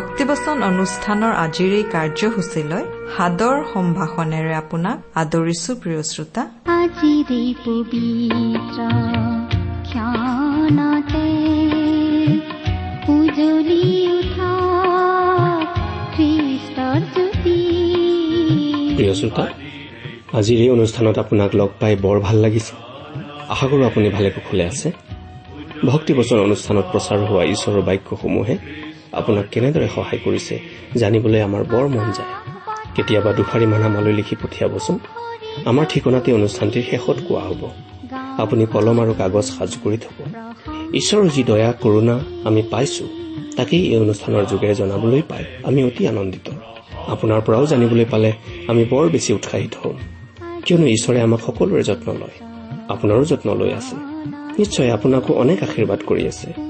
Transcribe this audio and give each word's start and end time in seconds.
ভক্তিবচন 0.00 0.58
অনুষ্ঠানৰ 0.70 1.32
আজিৰ 1.44 1.70
এই 1.78 1.84
কাৰ্যসূচীলৈ 1.94 2.84
সাদৰ 3.14 3.56
সম্ভাষণেৰে 3.72 4.52
আপোনাক 4.62 4.96
আদৰিছো 5.22 5.70
প্ৰিয় 5.82 6.02
শ্ৰোতা। 6.10 6.42
প্ৰিয় 18.96 19.14
শ্ৰোতা 19.20 19.44
আজিৰ 20.38 20.58
এই 20.64 20.70
অনুষ্ঠানত 20.76 21.16
আপোনাক 21.24 21.50
লগ 21.60 21.70
পাই 21.80 21.94
বৰ 22.04 22.16
ভাল 22.26 22.36
লাগিছে। 22.44 22.72
আশা 23.52 23.66
কৰো 23.70 23.82
আপুনি 23.90 24.08
ভালে 24.16 24.28
কুশলে 24.34 24.64
আছে। 24.72 24.88
ভক্তিবচন 25.92 26.38
অনুষ্ঠানত 26.46 26.86
প্ৰচাৰ 26.92 27.18
হোৱা 27.28 27.44
ঈশ্বৰৰ 27.54 27.82
বাক্যসমূহে 27.88 28.56
আপোনাক 29.12 29.44
কেনেদৰে 29.50 29.88
সহায় 29.88 30.20
কৰিছে 30.24 30.60
জানিবলৈ 30.96 31.40
আমাৰ 31.40 31.64
বৰ 31.64 31.88
মন 31.88 32.10
যায়। 32.10 32.34
কেতিয়াবা 32.94 33.32
দুষাৰিমান 33.32 33.82
আমালৈ 33.82 34.12
লিখি 34.12 34.36
পঠিয়াবচোন। 34.36 34.98
আমাৰ 35.64 35.84
ঠিকনাটি 35.88 36.32
অনুষ্ঠানটিৰ 36.32 36.82
শেষত 36.90 37.16
কোৱা 37.28 37.40
হ'ব। 37.40 37.68
আপুনি 38.38 38.66
কলম 38.66 39.00
আৰু 39.00 39.14
কাগজ 39.18 39.42
সাজু 39.42 39.78
কৰি 39.84 39.96
থব। 39.96 40.18
ঈশ্বৰৰ 40.94 41.28
যি 41.28 41.42
দয়া 41.42 41.72
কৰোণা 41.72 42.20
আমি 42.44 42.62
পাইছো 42.62 43.04
তাকেই 43.56 43.86
এই 43.86 43.96
অনুষ্ঠানৰ 43.96 44.44
যোগেৰে 44.44 44.74
জনাবলৈ 44.74 45.22
পাই 45.28 45.44
আমি 45.64 45.84
অতি 45.84 46.08
আনন্দিত। 46.08 46.50
আপোনাৰ 47.08 47.40
পৰাও 47.40 47.66
জানিবলৈ 47.66 48.04
পালে 48.04 48.32
আমি 48.68 48.84
বৰ 48.84 49.08
বেছি 49.08 49.32
উৎসাহিত 49.32 49.74
হ'ম। 49.82 49.96
কিয়নো 50.64 50.86
ঈশ্বৰে 50.86 51.20
আমাক 51.20 51.40
সকলোৰে 51.40 51.82
যত্ন 51.82 52.12
লয়। 52.12 52.36
আপোনাৰো 52.88 53.24
যত্ন 53.24 53.54
লৈ 53.54 53.72
আছে। 53.72 53.96
নিশ্চয় 54.58 54.90
আপোনাকো 54.90 55.34
অনেক 55.34 55.62
আশীৰ্বাদ 55.62 56.00
কৰি 56.06 56.28
আছে। 56.28 56.69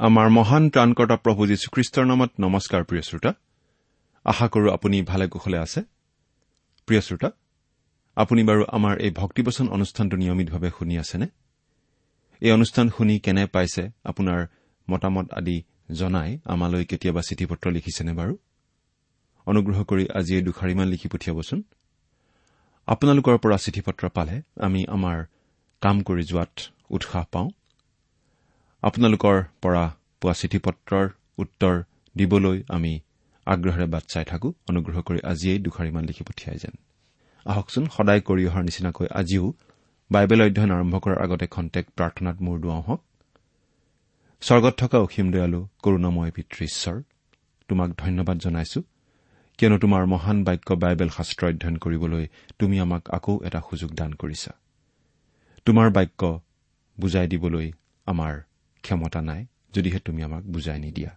আমাৰ 0.00 0.28
মহান 0.28 0.70
ত্ৰাণকৰ্তা 0.70 1.16
প্ৰভু 1.16 1.46
যীশুখ্ৰীষ্টৰ 1.46 2.06
নামত 2.06 2.30
নমস্কাৰ 2.40 2.84
প্ৰিয় 2.84 3.02
শ্ৰোতা। 3.02 3.32
আশা 4.24 4.48
কৰো 4.48 4.72
আপুনি 4.72 5.02
ভালে 5.02 5.28
কুশলে 5.28 5.58
আছে। 5.58 5.80
প্ৰিয় 6.86 7.00
শ্ৰোতা 7.00 7.30
আপুনি 8.16 8.42
বাৰু 8.44 8.64
আমাৰ 8.68 8.98
এই 9.00 9.10
ভক্তিবচন 9.10 9.68
অনুষ্ঠানটো 9.68 10.16
নিয়মিতভাৱে 10.16 10.70
শুনি 10.78 10.98
আছেনে? 10.98 11.26
এই 12.40 12.52
অনুষ্ঠান 12.52 12.88
শুনি 12.88 13.18
কেনে 13.18 13.46
পাইছে 13.46 13.90
আপোনাৰ 14.04 14.46
মতামত 14.90 15.32
আদি 15.32 15.62
জনাই 15.90 16.38
আমালৈ 16.44 16.84
কেতিয়াবা 16.84 17.22
চিঠি 17.28 17.46
পত্ৰ 17.46 17.70
লিখিছেনে 17.70 18.12
বাৰু? 18.12 18.38
অনুগ্ৰহ 19.46 19.84
কৰি 19.84 20.04
আজি 20.14 20.36
এই 20.36 20.42
দুষাৰিমান 20.42 20.88
লিখি 20.88 21.08
পঠিয়াবচোন। 21.08 21.62
আপোনালোকৰ 22.86 23.38
পৰা 23.38 23.56
চিঠি 23.56 23.80
পত্ৰ 23.80 24.08
পালে 24.08 24.42
আমি 24.56 24.86
আমাৰ 24.88 25.24
কাম 25.80 26.02
কৰি 26.02 26.22
যোৱাত 26.22 26.52
উৎসাহ 26.90 27.24
পাওঁ। 27.32 27.50
আপোনালোকৰ 28.84 29.36
পৰা 29.62 29.84
পোৱা 30.20 30.32
চিঠি 30.32 30.58
পত্ৰৰ 30.58 31.06
উত্তৰ 31.38 31.76
দিবলৈ 32.16 32.58
আমি 32.68 33.00
আগ্ৰহেৰে 33.46 33.86
বাট 33.86 34.04
চাই 34.08 34.24
থাকো। 34.24 34.48
অনুগ্ৰহ 34.68 35.00
কৰি 35.00 35.20
আজিয়েই 35.22 35.58
দুষাৰিমান 35.58 36.04
লিখি 36.04 36.24
পঠিয়াই 36.24 36.58
যেন। 36.58 36.74
আহকচোন 37.46 37.84
সদায় 37.86 38.20
কৰি 38.20 38.42
অহাৰ 38.46 38.62
নিচিনাকৈ 38.62 39.06
আজিও 39.20 39.44
বাইবেল 40.10 40.40
অধ্যয়ন 40.42 40.70
আৰম্ভ 40.70 40.94
কৰাৰ 41.04 41.18
আগতে 41.24 41.46
খন্তেক 41.46 41.84
প্ৰাৰ্থনাত 41.96 42.36
মূৰ 42.42 42.56
দুৱাওঁ 42.60 42.82
হওক। 42.82 43.00
স্বৰ্গত 44.42 44.74
থকা 44.78 44.98
অসীম 44.98 45.26
দয়ালু 45.30 45.60
কৰুণাময় 45.82 46.30
পিতৃ 46.30 46.64
ঈশ্বৰ 46.64 46.96
তোমাক 47.68 47.90
ধন্যবাদ 47.98 48.36
জনাইছো। 48.38 48.80
কিয়নো 49.58 49.76
তোমাৰ 49.78 50.02
মহান 50.06 50.38
বাক্য 50.44 50.68
বাইবেল 50.74 51.08
শাস্ত্ৰ 51.08 51.42
অধ্যয়ন 51.46 51.76
কৰিবলৈ 51.76 52.24
তুমি 52.58 52.76
আমাক 52.80 53.02
আকৌ 53.10 53.34
এটা 53.44 53.60
সুযোগ 53.70 53.90
দান 53.94 54.10
কৰিছা। 54.12 54.52
তোমাৰ 55.66 55.90
বাক্য 55.90 56.20
বুজাই 57.00 57.26
দিবলৈ 57.28 57.72
আমাৰ 58.06 58.34
ক্ষমতা 58.84 59.20
নাই 59.28 59.42
যদিহে 59.74 59.98
তুমি 60.06 60.20
আমাক 60.28 60.42
বুজাই 60.54 60.78
নিদিয়া। 60.84 61.12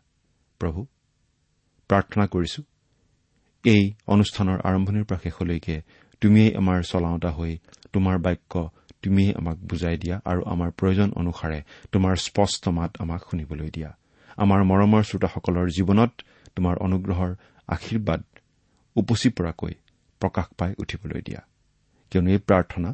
প্ৰভু 0.61 0.79
প্ৰাৰ্থনা 1.89 2.25
কৰিছো। 2.33 2.61
এই 3.63 3.83
অনুষ্ঠানৰ 4.13 4.57
আৰম্ভণিৰ 4.69 5.05
পৰা 5.09 5.19
শেষলৈকে 5.23 5.75
তুমিয়েই 6.22 6.51
আমাৰ 6.59 6.78
চলাওঁতা 6.91 7.31
হৈ 7.38 7.53
তোমাৰ 7.94 8.16
বাক্য 8.25 8.53
তুমিয়েই 9.01 9.33
আমাক 9.39 9.57
বুজাই 9.69 9.97
দিয়া 9.97 10.16
আৰু 10.31 10.41
আমাৰ 10.53 10.69
প্ৰয়োজন 10.79 11.09
অনুসাৰে 11.22 11.59
তোমাৰ 11.91 12.13
স্পষ্ট 12.28 12.63
মাত 12.78 12.91
আমাক 13.03 13.22
শুনিবলৈ 13.29 13.69
দিয়া। 13.75 13.91
আমাৰ 14.38 14.59
মৰমৰ 14.69 15.03
শ্ৰোতাসকলৰ 15.09 15.67
জীৱনত 15.78 16.11
তোমাৰ 16.55 16.75
অনুগ্ৰহৰ 16.78 17.31
আশীৰ্বাদ 17.67 18.22
উপচি 18.95 19.29
পৰাকৈ 19.29 19.73
প্ৰকাশ 20.22 20.47
পাই 20.57 20.72
উঠিবলৈ 20.81 21.22
দিয়া। 21.28 21.41
কিয়নো 22.11 22.29
এই 22.35 22.41
প্ৰাৰ্থনা 22.47 22.89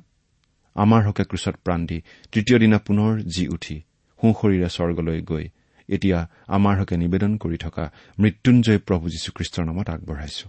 আমাৰ 0.76 1.02
হকে 1.08 1.24
ক্ৰুচত 1.24 1.56
প্ৰাণ 1.66 1.80
দি 1.90 1.98
তৃতীয় 2.32 2.58
দিনা 2.60 2.78
পুনৰ 2.88 3.12
জি 3.34 3.44
উঠি 3.56 3.78
সোঁশৰীৰে 4.24 4.70
স্বৰ্গলৈ 4.70 5.22
গৈ 5.22 5.50
এতিয়া 5.90 6.30
আমাৰ 6.48 6.80
হকে 6.80 6.98
নিবেদন 6.98 7.38
কৰি 7.38 7.58
থকা 7.58 7.92
মৃত্যুঞ্জয় 8.20 8.80
প্ৰভু 8.80 9.10
যীশুখ্ৰীষ্টৰ 9.10 9.66
নামত 9.66 9.90
আগবঢ়াইছো। 9.90 10.48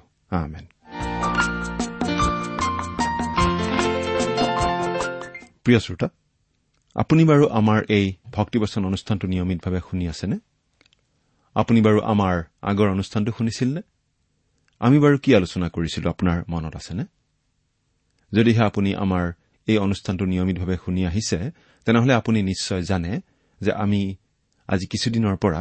প্ৰিয় 5.65 5.79
শ্ৰোতা 5.79 6.09
আপুনি 6.95 7.25
বাৰু 7.25 7.49
আমাৰ 7.49 7.83
এই 7.89 8.15
ভক্তিবচন 8.33 8.85
অনুষ্ঠানটো 8.85 9.29
নিয়মিতভাৱে 9.29 9.81
শুনি 9.91 10.09
আছেনে? 10.09 10.39
আপুনি 11.55 11.83
বাৰু 11.83 12.01
আমাৰ 12.01 12.43
আগৰ 12.63 12.89
অনুষ্ঠানটো 12.89 13.33
শুনিছিল 13.39 13.75
নে 13.75 13.83
আমি 14.79 14.99
বাৰু 14.99 15.19
কি 15.19 15.35
আলোচনা 15.35 15.69
কৰিছিলো 15.69 16.11
আপোনাৰ 16.11 16.45
মনত 16.49 16.77
আছেনে? 16.77 17.05
যদিহে 18.33 18.63
আপুনি 18.65 18.95
আমাৰ 18.95 19.33
এই 19.67 19.79
অনুষ্ঠানটো 19.79 20.25
নিয়মিতভাৱে 20.25 20.77
শুনি 20.85 21.07
আহিছে 21.07 21.51
তেনেহলে 21.85 22.15
আপুনি 22.15 22.43
নিশ্চয় 22.43 22.83
জানে 22.83 23.21
যে 23.67 23.73
আমি 23.85 24.03
আজি 24.69 24.87
কিছুদিনৰ 24.93 25.37
পৰা 25.43 25.61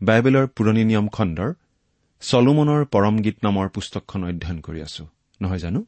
বাইবেলৰ 0.00 0.46
পুৰণি 0.56 0.82
নিয়ম 0.90 1.06
খণ্ডৰ 1.16 1.50
চলোমনৰ 2.22 2.82
পৰম 2.94 3.16
গীত 3.24 3.36
নামৰ 3.46 3.66
পুস্তকখন 3.74 4.20
অধ্যয়ন 4.28 4.58
কৰি 4.66 4.80
আছো। 4.86 5.04
নহয় 5.40 5.60
জানো? 5.64 5.80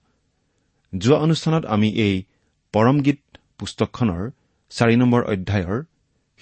যোৱা 0.92 1.18
অনুষ্ঠানত 1.26 1.64
আমি 1.74 1.88
এই 2.06 2.16
পৰম 2.74 2.96
গীত 3.06 3.20
পুস্তকখনৰ 3.58 4.22
চাৰি 4.72 4.96
নম্বৰ 5.02 5.22
অধ্যায়ৰ 5.32 5.78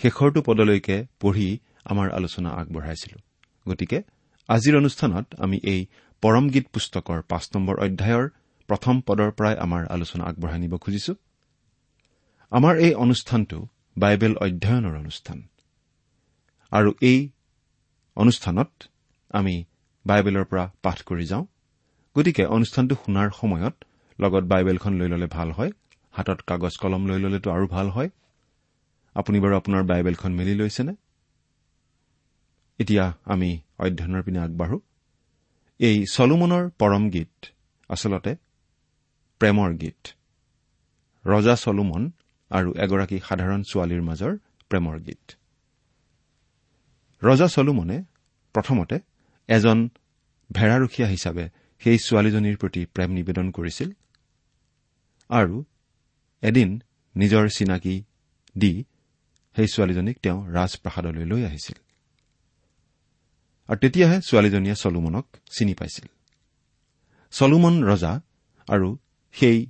শেষৰটো 0.01 0.41
পদলৈকে 0.49 0.97
পঢ়ি 1.21 1.49
আমাৰ 1.85 2.07
আলোচনা 2.19 2.51
আগবঢ়াইছিলো। 2.61 3.19
গতিকে 3.69 3.99
আজিৰ 4.49 4.75
অনুষ্ঠানত 4.77 5.27
আমি 5.45 5.57
এই 5.73 5.81
পৰম 6.23 6.45
গীত 6.55 6.67
পুস্তকৰ 6.75 7.19
পাঁচ 7.31 7.45
নম্বৰ 7.55 7.77
অধ্যায়ৰ 7.87 8.25
প্ৰথম 8.69 8.95
পদৰ 9.07 9.31
পৰাই 9.39 9.55
আমাৰ 9.65 9.83
আলোচনা 9.87 10.23
আগবঢ়াই 10.31 10.59
নিব 10.65 10.75
খুজিছো। 10.77 11.13
আমাৰ 12.53 12.75
এই 12.87 12.93
অনুষ্ঠানটো 13.05 13.59
বাইবেল 13.99 14.37
অধ্যয়নৰ 14.37 14.99
অনুষ্ঠান। 14.99 15.43
আৰু 16.71 16.95
এই 17.01 17.29
অনুষ্ঠানত 18.17 18.71
আমি 19.31 19.65
বাইবেলৰ 20.07 20.45
পৰা 20.45 20.71
পাঠ 20.83 21.03
কৰি 21.03 21.27
যাওঁ। 21.27 21.47
গতিকে 22.19 22.47
অনুষ্ঠানটো 22.47 22.95
শুনাৰ 22.95 23.31
সময়ত 23.41 23.75
লগত 24.21 24.45
বাইবেলখন 24.45 24.95
লৈ 24.95 25.09
ললে 25.09 25.27
ভাল 25.27 25.53
হয় 25.53 25.71
হাতত 26.11 26.41
কাগজ 26.47 26.77
কলম 26.77 27.07
লৈ 27.07 27.19
ললেতো 27.19 27.51
আৰু 27.51 27.67
ভাল 27.67 27.89
হয়। 27.91 28.11
আপুনি 29.15 29.41
বাৰু 29.41 29.57
আপোনাৰ 29.57 29.83
বাইবেলখন 29.85 30.33
মেলি 30.33 30.55
লৈছেনে? 30.55 30.95
এতিয়া 32.79 33.13
আমি 33.25 33.61
অধ্যয়নৰ 33.79 34.23
পিনে 34.23 34.39
আগবাঢ়ো। 34.39 34.81
এই 35.79 36.05
চলোমনৰ 36.13 36.71
পৰম 36.79 37.11
গীত 37.11 37.47
আচলতে 37.89 38.37
প্ৰেমৰ 39.39 39.75
গীত। 39.75 40.09
ৰজা 41.25 41.57
চলোমন 41.57 42.11
আৰু 42.51 42.75
এগৰাকী 42.75 43.19
সাধাৰণ 43.19 43.63
ছোৱালীৰ 43.63 44.03
মাজৰ 44.03 44.33
প্ৰেমৰ 44.71 44.99
গীত। 45.01 45.33
ৰজা 47.25 47.49
চলোমনে 47.49 48.05
প্ৰথমতে 48.55 48.99
এজন 49.49 49.89
ভেড়াৰখীয়া 50.53 51.09
হিচাপে 51.09 51.49
সেই 51.79 51.99
ছোৱালীজনীৰ 51.99 52.57
প্ৰতি 52.57 52.87
প্ৰেম 52.87 53.11
নিবেদন 53.11 53.51
কৰিছিল 53.51 53.93
আৰু 55.31 55.65
এদিন 56.43 56.83
নিজৰ 57.17 57.49
চিনাকি 57.49 58.05
দি 58.59 58.85
সেই 59.57 59.67
ছোৱালীজনীক 59.67 60.17
তেওঁ 60.23 60.39
ৰাজপ্ৰাসাদলৈ 60.51 61.25
লৈ 61.25 61.43
আহিছিল। 61.45 61.79
আৰু 63.69 63.79
তেতিয়াহে 63.79 64.21
ছোৱালীজনীয়ে 64.21 64.75
চলোমনক 64.75 65.27
চিনি 65.51 65.75
পাইছিল। 65.75 66.07
চলোমন 67.31 67.85
ৰজা 67.85 68.21
আৰু 68.69 68.99
সেই 69.33 69.67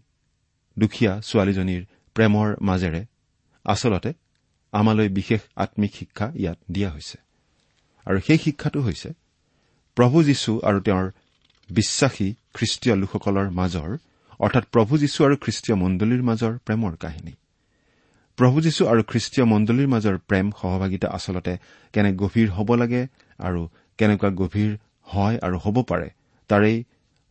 দুখীয়া 0.79 1.21
ছোৱালীজনীৰ 1.21 1.85
প্ৰেমৰ 2.15 2.57
মাজেৰে 2.61 3.05
আচলতে 3.65 4.13
আমালৈ 4.73 5.09
বিশেষ 5.09 5.41
আম্মিক 5.57 5.93
শিক্ষা 5.95 6.33
ইয়াত 6.35 6.59
দিয়া 6.71 6.91
হৈছে। 6.91 7.19
আৰু 8.07 8.19
সেই 8.27 8.39
শিক্ষাটো 8.39 8.81
হৈছে 8.81 9.13
প্ৰভু 9.97 10.23
যীশু 10.23 10.61
আৰু 10.65 10.81
তেওঁৰ 10.81 11.11
বিশ্বাসী 11.71 12.35
খ্ৰীষ্টীয় 12.55 12.97
লোকসকলৰ 12.97 13.51
মাজৰ 13.51 13.97
অৰ্থাৎ 14.41 14.65
প্ৰভু 14.65 14.99
যীশু 14.99 15.25
আৰু 15.25 15.37
খ্ৰীষ্টীয় 15.37 15.77
মণ্ডলীৰ 15.79 16.23
মাজৰ 16.23 16.59
প্ৰেমৰ 16.59 16.97
কাহিনী। 16.97 17.33
প্ৰভু 18.37 18.61
যীশু 18.61 18.87
আৰু 18.87 19.03
খ্ৰীষ্টীয় 19.03 19.47
মণ্ডলীৰ 19.47 19.89
মাজৰ 19.89 20.19
প্ৰেম 20.19 20.51
সহভাগিতা 20.51 21.09
আচলতে 21.09 21.59
কেনে 21.93 22.11
গভীৰ 22.15 22.49
হ'ব 22.51 22.75
লাগে 22.75 23.07
আৰু 23.39 23.69
কেনেকুৱা 23.99 24.31
গভীৰ 24.31 24.77
হয় 25.03 25.39
আৰু 25.39 25.57
হ'ব 25.59 25.83
পাৰে 25.83 26.09
তাৰেই 26.49 26.85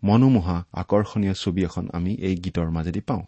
মনোমোহা 0.04 0.64
আকৰ্ষণীয় 0.74 1.34
ছবি 1.34 1.64
এখন 1.64 1.90
আমি 1.94 2.12
এই 2.16 2.36
গীতৰ 2.36 2.70
মাজেদি 2.70 3.00
পাওঁ। 3.00 3.24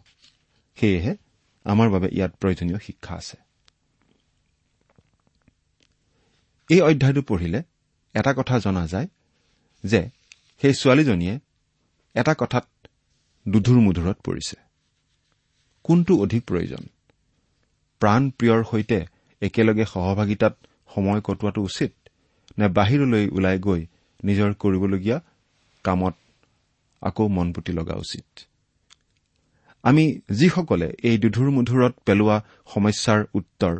সেয়েহে 0.76 1.16
আমাৰ 1.66 1.88
বাবে 1.90 2.08
ইয়াত 2.12 2.32
প্ৰয়োজনীয় 2.40 2.78
শিক্ষা 2.78 3.14
আছে। 3.14 3.36
এই 6.70 6.80
অধ্যায়টো 6.80 7.22
পঢ়িলে 7.22 7.62
এটা 8.14 8.34
কথা 8.34 8.58
জনা 8.58 8.86
যায় 8.86 9.08
যে 9.84 10.00
সেই 10.60 10.74
ছোৱালীজনীয়ে 10.74 11.40
এটা 12.14 12.34
কথাত 12.38 12.66
দুধুৰ 13.48 13.78
মুধুৰত 13.80 14.16
পৰিছে। 14.24 14.56
কোনটো 15.84 16.12
অধিক 16.22 16.42
প্ৰয়োজন? 16.44 16.82
প্ৰাণ 18.00 18.30
প্ৰিয়ৰ 18.30 18.64
সৈতে 18.70 19.06
একেলগে 19.42 19.84
সহভাগিতাত 19.84 20.54
সময় 20.94 21.20
কটোৱাটো 21.20 21.60
উচিত 21.62 21.92
নে 22.58 22.66
বাহিৰলৈ 22.68 23.24
ওলাই 23.28 23.58
গৈ 23.58 23.86
নিজৰ 24.24 24.50
কৰিবলগীয়া 24.54 25.20
কামত 25.84 26.14
আকৌ 27.02 27.28
মন 27.28 27.52
পুতি 27.52 27.72
লগা 27.72 27.94
উচিত? 27.94 28.26
আমি 29.86 30.04
যিসকলে 30.38 30.88
এই 31.08 31.16
দুধুৰ 31.22 31.48
মুধুৰত 31.56 31.94
পেলোৱা 32.06 32.36
সমস্যাৰ 32.72 33.20
উত্তৰ 33.38 33.74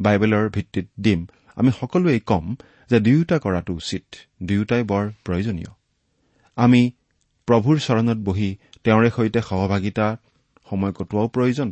বাইবেলৰ 0.00 0.46
ভিত্তিত 0.54 0.86
দিম 1.04 1.20
আমি 1.56 1.70
সকলোৱে 1.80 2.18
কম 2.30 2.44
যে 2.90 2.98
দুয়োটা 3.06 3.36
কৰাটো 3.44 3.72
উচিত 3.80 4.04
দুয়োটাই 4.48 4.82
বৰ 4.90 5.04
প্ৰয়োজনীয়। 5.26 5.72
আমি 6.56 6.82
প্ৰভুৰ 7.48 7.76
চৰণত 7.86 8.18
বহি 8.28 8.50
তেওঁৰে 8.84 9.08
সৈতে 9.16 9.40
সহভাগিতা 9.50 10.06
সময় 10.68 10.92
কটোৱাও 10.98 11.26
প্ৰয়োজন 11.36 11.68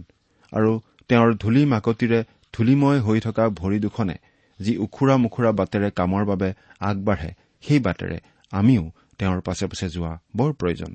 আৰু 0.53 0.71
তেওঁৰ 1.09 1.31
ধূলি 1.43 1.63
মাকতিৰে 1.73 2.21
ধূলিময় 2.55 3.01
হৈ 3.07 3.19
থকা 3.27 3.45
ভৰি 3.61 3.79
দুখনে 3.87 4.17
যি 4.61 4.73
ওখোৰা 4.85 5.15
মোখোৰা 5.25 5.51
বাটেৰে 5.59 5.89
কামৰ 5.99 6.23
বাবে 6.31 6.49
আগবাঢ়ে 6.89 7.31
সেই 7.65 7.81
বাটেৰে 7.87 8.19
আমিও 8.53 8.85
তেওঁৰ 9.19 9.41
পাছে 9.47 9.65
পাছে 9.71 9.87
যোৱা 9.95 10.13
বৰ 10.37 10.51
প্ৰয়োজন। 10.61 10.93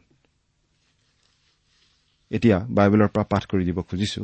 এতিয়া 2.31 2.57
বাইবেলৰ 2.75 3.10
পৰা 3.16 3.25
পাঠ 3.31 3.44
কৰি 3.51 3.63
দিব 3.66 3.80
খুজিছো। 3.89 4.22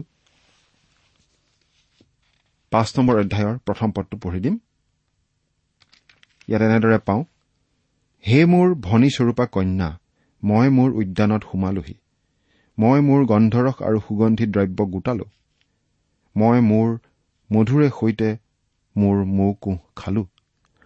পাঁচ 2.71 2.88
নম্বৰ 2.98 3.15
অধ্যায়ৰ 3.24 3.56
প্ৰথম 3.65 3.89
পদটো 3.92 4.15
পঢ়ি 4.24 4.39
দিম। 4.39 4.56
ইয়াত 6.48 6.62
এনেদৰে 6.62 7.00
পাওঁ 7.07 7.21
হে 8.24 8.39
মোৰ 8.45 8.68
ভনী 8.81 9.09
স্বৰূপা 9.09 9.45
কন্যা 9.45 9.89
মই 10.44 10.68
মোৰ 10.77 10.89
উদ্যানত 11.01 11.42
সোমালোহি। 11.51 11.95
মই 12.77 13.00
মোৰ 13.07 13.21
গন্ধৰস 13.25 13.77
আৰু 13.88 13.98
সুগন্ধি 14.07 14.45
দ্ৰব্য 14.54 14.80
গোটালো। 14.94 15.25
মই 16.36 16.59
মোৰ 16.62 16.88
মধুৰে 17.50 17.88
সৈতে 18.00 18.30
মোৰ 18.95 19.18
মৌ 19.38 19.50
কোহ 19.62 19.77
খালো 19.95 20.24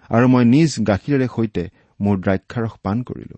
আৰু 0.10 0.26
মই 0.28 0.44
নিজ 0.46 0.72
গাখীৰেৰে 0.90 1.28
সৈতে 1.36 1.64
মোৰ 2.00 2.16
দ্ৰাক্ষাৰস 2.24 2.74
পাণ 2.84 2.98
কৰিলো। 3.04 3.38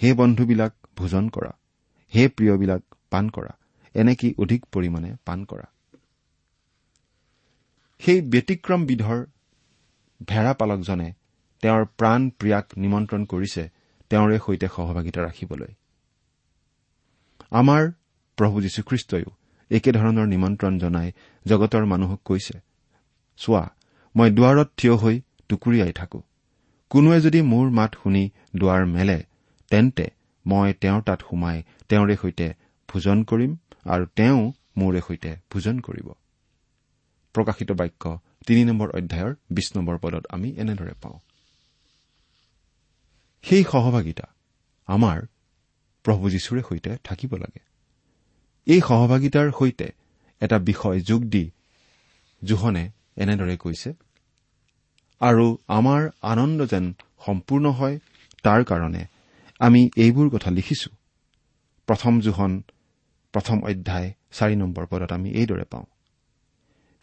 হে 0.00 0.08
বন্ধুবিলাক 0.14 0.72
ভোজন 0.96 1.28
কৰা। 1.28 1.52
হে 2.14 2.22
প্ৰিয়বিলাক 2.28 2.82
পাণ 3.10 3.24
কৰা। 3.28 3.52
এনেকি 3.94 4.28
অধিক 4.38 4.60
পৰিমাণে 4.72 5.10
পাণ 5.26 5.38
কৰা? 5.44 5.66
সেই 8.00 8.20
ব্যতিক্ৰমবিধৰ 8.32 9.20
ভেড়া 10.28 10.52
পালকজনে 10.54 11.08
তেওঁৰ 11.62 11.84
প্ৰাণ 11.98 12.20
প্ৰিয়াক 12.38 12.66
নিমন্ত্ৰণ 12.76 13.22
কৰিছে 13.24 13.62
তেওঁৰে 14.10 14.38
সৈতে 14.38 14.66
সহভাগিতা 14.76 15.20
ৰাখিবলৈ। 15.26 15.72
আমাৰ 17.50 17.82
প্ৰভু 18.38 18.56
যীশুখ্ৰীষ্টইও 18.64 19.30
একেধৰণৰ 19.70 20.26
নিমন্ত্ৰণ 20.26 20.74
জনাই 20.78 21.08
জগতৰ 21.46 21.84
মানুহক 21.92 22.20
কৈছে 22.24 22.56
চোৱা 23.40 23.64
মই 24.14 24.28
দুৱাৰত 24.30 24.68
থিয় 24.76 24.94
হৈ 25.02 25.16
টুকুৰিয়াই 25.48 25.92
থাকো। 25.92 26.20
কোনোৱে 26.90 27.18
যদি 27.20 27.40
মোৰ 27.52 27.66
মাত 27.70 27.90
শুনি 28.02 28.24
দুৱাৰ 28.56 28.82
মেলে 28.86 29.18
তেন্তে 29.70 30.06
মই 30.46 30.72
তেওঁৰ 30.72 31.02
তাত 31.02 31.20
সোমাই 31.30 31.62
তেওঁৰে 31.88 32.16
সৈতে 32.16 32.46
ভোজন 32.88 33.24
কৰিম 33.24 33.56
আৰু 33.84 34.04
তেওঁ 34.16 34.52
মোৰে 34.76 35.00
সৈতে 35.00 35.30
ভোজন 35.50 35.80
কৰিব। 35.80 36.08
প্ৰকাশিত 37.34 37.70
বাক্য 37.72 38.20
তিনি 38.46 38.64
নম্বৰ 38.64 38.88
অধ্যায়ৰ 38.90 39.34
বিশ 39.50 39.68
নম্বৰ 39.76 39.98
পদত 39.98 40.24
আমি 40.30 40.48
এনেদৰে 40.56 40.94
পাওঁ। 41.02 41.18
সেই 43.44 43.64
সহভাগিতা 43.64 44.26
আমাৰ 44.88 45.18
প্ৰভু 46.04 46.30
যীশুৰে 46.30 46.62
সৈতে 46.68 46.90
থাকিব 47.04 47.36
লাগে। 47.36 47.60
এই 48.66 48.80
সহভাগিতাৰ 48.80 49.52
সৈতে 49.58 49.88
এটা 50.40 50.58
বিষয় 50.58 51.00
যোগ 51.00 51.22
দি 51.24 51.50
জোহনে 52.42 52.84
এনেদৰে 53.16 53.56
কৈছে 53.56 53.90
আৰু 55.20 55.58
আমাৰ 55.68 56.10
আনন্দ 56.22 56.66
যেন 56.66 56.84
সম্পূৰ্ণ 57.26 57.70
হয় 57.70 57.98
তাৰ 58.42 58.64
কাৰণে 58.64 59.13
আমি 59.64 59.80
এইবোৰ 59.96 60.26
কথা 60.30 60.50
লিখিছো। 60.50 60.90
প্ৰথম 61.88 62.14
জোহন 62.20 62.52
প্ৰথম 63.34 63.58
অধ্যায় 63.62 64.08
চাৰি 64.36 64.54
নম্বৰ 64.56 64.84
পদত 64.90 65.10
আমি 65.12 65.30
এইদৰে 65.40 65.66
পাওঁ। 65.72 65.86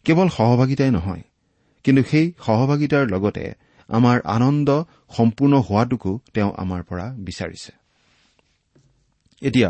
কেৱল 0.05 0.27
সহভাগিতাই 0.29 0.91
নহয় 0.91 1.23
কিন্তু 1.85 2.01
সেই 2.03 2.25
সহভাগিতাৰ 2.45 3.03
লগতে 3.13 3.45
আমাৰ 3.89 4.17
আনন্দ 4.35 4.69
সম্পূৰ্ণ 5.17 5.53
হোৱাটোকো 5.67 6.11
তেওঁ 6.33 6.51
আমাৰ 6.57 6.81
পৰা 6.83 7.05
বিচাৰিছে। 7.27 7.71
এতিয়া 9.41 9.69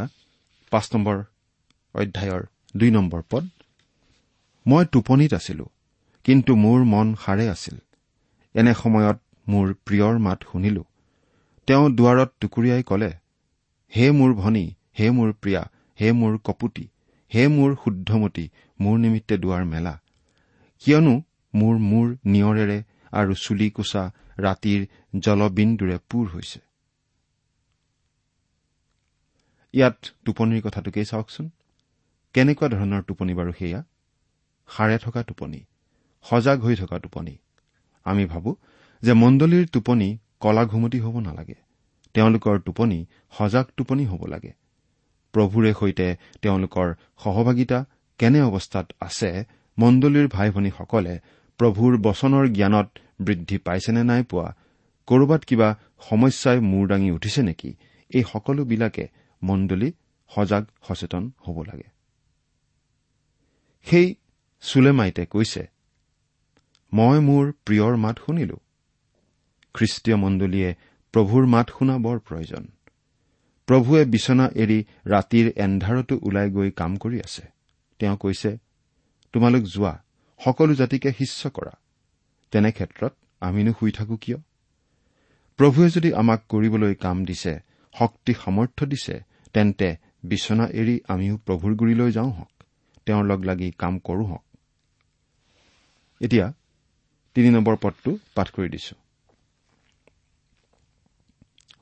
পাঁচ 0.71 0.85
নম্বৰ 0.93 1.17
অধ্যায়ৰ 1.95 2.43
দুই 2.77 2.89
নম্বৰ 2.91 3.21
পদ 3.29 3.43
মই 4.65 4.83
টোপনিত 4.91 5.31
আছিলো 5.33 5.65
কিন্তু 6.25 6.51
মোৰ 6.55 6.79
মন 6.83 7.07
সাৰে 7.23 7.45
আছিল। 7.49 7.77
এনে 8.55 8.73
সময়ত 8.73 9.17
মোৰ 9.47 9.67
প্ৰিয়ৰ 9.85 10.15
মাত 10.19 10.39
শুনিলো। 10.51 10.83
তেওঁ 11.71 11.89
দুৱাৰত 11.89 12.29
টুকুৰিয়াই 12.39 12.83
কলে 12.83 13.11
হে 13.95 14.05
মোৰ 14.11 14.31
ভনী 14.33 14.63
হে 14.99 15.05
মোৰ 15.09 15.29
প্ৰিয়া 15.33 15.61
হে 15.99 16.07
মোৰ 16.11 16.33
কপুতি 16.37 16.85
হে 17.31 17.43
মোৰ 17.47 17.75
শুদ্ধমতী 17.83 18.45
মোৰ 18.79 18.97
নিমিত্তে 18.99 19.37
দুৱাৰ 19.37 19.63
মেলা। 19.65 19.93
কিয়নো 20.79 21.13
মোৰ 21.53 21.77
মূৰ 21.79 22.07
নিয়ৰেৰে 22.25 22.77
আৰু 23.11 23.33
চুলি 23.33 23.69
কোচা 23.69 24.03
ৰাতিৰ 24.39 24.81
জলবিন্দুৰে 25.19 25.97
পূৰ 26.09 26.25
হৈছে। 26.27 26.59
ইয়াত 29.73 29.97
টোপনিৰ 30.25 30.61
কথাটোকেই 30.61 31.05
চাওকচোন। 31.05 31.49
কেনেকুৱা 32.33 32.67
ধৰণৰ 32.67 33.01
টোপনি 33.03 33.33
বাৰু 33.33 33.51
সেয়া? 33.59 33.83
সাৰে 34.69 34.97
থকা 34.97 35.23
টোপনি 35.23 35.59
সজাগ 36.25 36.59
হৈ 36.61 36.75
থকা 36.75 36.99
টোপনি। 36.99 37.37
আমি 38.03 38.25
ভাবো 38.25 38.55
যে 39.03 39.13
মণ্ডলীৰ 39.13 39.65
টোপনি 39.67 40.17
কলা 40.41 40.63
ঘুমতি 40.65 40.99
হ'ব 40.99 41.15
নালাগে। 41.19 41.57
তেওঁলোকৰ 42.15 42.55
টোপনি 42.59 42.99
সজাগ 43.37 43.65
টোপনি 43.77 44.03
হ'ব 44.05 44.21
লাগে। 44.33 44.51
প্ৰভুৰে 45.33 45.71
সৈতে 45.79 46.07
তেওঁলোকৰ 46.41 46.87
সহভাগিতা 47.23 47.79
কেনে 48.19 48.41
অৱস্থাত 48.41 48.87
আছে 48.99 49.29
মণ্ডলীৰ 49.77 50.27
ভাই 50.27 50.49
ভনীসকলে 50.51 51.13
প্ৰভুৰ 51.59 51.91
বচনৰ 51.97 52.45
জ্ঞানত 52.57 52.87
বৃদ্ধি 53.21 53.57
পাইছেনে 53.57 54.03
নাই 54.03 54.21
পোৱা 54.23 54.49
কৰবাত 55.07 55.41
কিবা 55.45 55.69
সমস্যাই 56.09 56.59
মূৰ 56.71 56.83
দাঙি 56.87 57.09
উঠিছে 57.11 57.41
নেকি 57.41 57.71
এই 58.11 58.23
সকলোবিলাকে 58.31 59.05
মণ্ডলী 59.41 59.89
সজাগ 60.31 60.63
সচেতন 60.87 61.23
হ'ব 61.43 61.57
লাগে। 61.63 61.87
সেই 63.87 64.07
চুলেমাইতে 64.63 65.23
কৈছে 65.25 65.63
মই 66.93 67.17
মোৰ 67.27 67.45
প্ৰিয়ৰ 67.65 67.93
মাত 67.97 68.15
শুনিলো। 68.25 68.57
খ্ৰীষ্টীয় 69.73 70.17
মণ্ডলীয়ে 70.17 70.75
প্ৰভুৰ 71.13 71.45
মাত 71.45 71.67
শুনা 71.79 71.97
বৰ 71.97 72.19
প্ৰয়োজন। 72.19 72.67
প্ৰভুৱে 73.67 74.05
বিচনা 74.05 74.49
এৰি 74.55 74.83
ৰাতিৰ 75.05 75.51
এন্ধাৰতো 75.55 76.19
ওলাই 76.23 76.51
গৈ 76.51 76.71
কাম 76.71 76.97
কৰি 76.97 77.19
আছে। 77.19 77.43
তেওঁ 77.99 78.17
কৈছে 78.17 78.57
তোমালোক 79.33 79.63
যোৱা 79.63 80.03
সকলো 80.45 80.73
জাতিকে 80.73 81.11
শিষ্য 81.11 81.49
কৰা। 81.49 81.73
তেনে 82.51 82.71
ক্ষেত্ৰত 82.71 83.13
আমিনো 83.41 83.71
শুই 83.79 83.91
থাকো 83.91 84.15
কিয়? 84.17 84.37
প্ৰভুৱে 85.57 85.89
যদি 85.89 86.13
আমাক 86.13 86.39
কৰিবলৈ 86.49 86.95
কাম 86.95 87.25
দিছে 87.25 87.59
শক্তি 87.99 88.33
সামৰ্থ্য 88.33 88.85
দিছে 88.85 89.15
তেন্তে 89.53 89.97
বিচনা 90.23 90.67
এৰি 90.67 90.99
আমিও 91.07 91.37
প্ৰভুৰ 91.37 91.75
গুৰিলৈ 91.75 92.11
যাওঁ 92.11 92.31
হওক। 92.31 92.63
তেওঁৰ 93.05 93.25
লগ 93.25 93.45
লাগি 93.45 93.71
কাম 93.71 93.99
কৰো 93.99 94.23
হওক। 94.23 94.45
এতিয়া 96.21 96.53
তিনি 97.33 97.49
নম্বৰ 97.49 97.75
পদটো 97.81 98.17
পাঠ 98.35 98.49
কৰি 98.51 98.69
দিছো। 98.69 99.00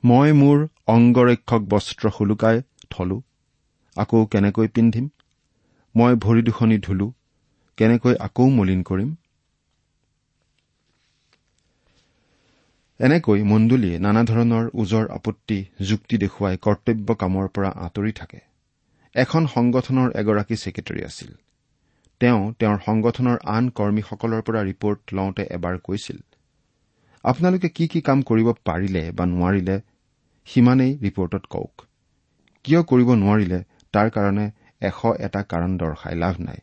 মই 0.04 0.30
মোৰ 0.32 0.60
অংগৰক্ষক 0.86 1.62
বস্ত্ৰ 1.68 2.10
শুলুকাই 2.10 2.60
থলো। 2.90 3.16
আকৌ 3.96 4.20
কেনেকৈ 4.26 4.68
পিন্ধিম? 4.68 5.08
মই 5.94 6.14
ভৰি 6.14 6.42
দুখনি 6.42 6.78
ধুলো। 6.78 7.08
কেনেকৈ 7.78 8.14
আকৌ 8.18 8.46
মলিন 8.50 8.80
কৰিম? 8.82 9.10
এনেকৈ 13.00 13.42
মণ্ডলীয়ে 13.42 13.98
নানা 13.98 14.22
ধৰণৰ 14.22 14.70
ওজৰ 14.74 15.04
আপত্তি 15.10 15.58
যুক্তি 15.86 16.16
দেখুৱাই 16.18 16.56
কৰ্তব্য 16.62 17.08
কামৰ 17.14 17.46
পৰা 17.48 17.70
আঁতৰি 17.76 18.12
থাকে। 18.12 18.40
এখন 19.14 19.46
সংগঠনৰ 19.46 20.08
এগৰাকী 20.16 20.56
ছেক্ৰেটাৰী 20.56 21.00
আছিল। 21.04 21.30
তেওঁ 22.20 22.40
তেওঁৰ 22.58 22.78
সংগঠনৰ 22.86 23.36
আন 23.50 23.70
কৰ্মীসকলৰ 23.74 24.42
পৰা 24.42 24.60
ৰিপৰ্ট 24.62 25.00
লওঁতে 25.12 25.42
এবাৰ 25.50 25.78
কৈছিল 25.84 26.18
আপোনালোকে 27.24 27.68
কি 27.68 27.86
কি 27.88 28.00
কাম 28.00 28.22
কৰিব 28.22 28.48
পাৰিলে 28.64 29.02
বা 29.12 29.24
নোৱাৰিলে 29.26 29.76
সিমানেই 30.50 30.92
ৰিপৰ্টত 31.02 31.44
কওক। 31.48 31.74
কিয় 32.64 32.80
কৰিব 32.82 33.08
নোৱাৰিলে 33.22 33.58
তাৰ 33.94 34.08
কাৰণে 34.16 34.46
এশ 34.82 35.00
এটা 35.26 35.40
কাৰণ 35.50 35.76
দৰ্শাই 35.78 36.14
লাভ 36.14 36.34
নাই। 36.40 36.60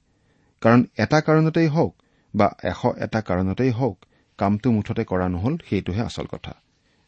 কাৰণ 0.62 0.82
এটা 0.98 1.20
কাৰণতেই 1.27 1.67
হওক 1.67 1.94
বা 2.34 2.48
এশ 2.72 2.82
এটা 3.06 3.20
কাৰণতেই 3.22 3.72
হওক 3.72 3.98
কামটো 4.39 4.67
মুঠতে 4.72 5.03
কৰা 5.03 5.27
নহল 5.27 5.53
সেইটোহে 5.70 6.01
আচল 6.01 6.27
কথা। 6.34 6.53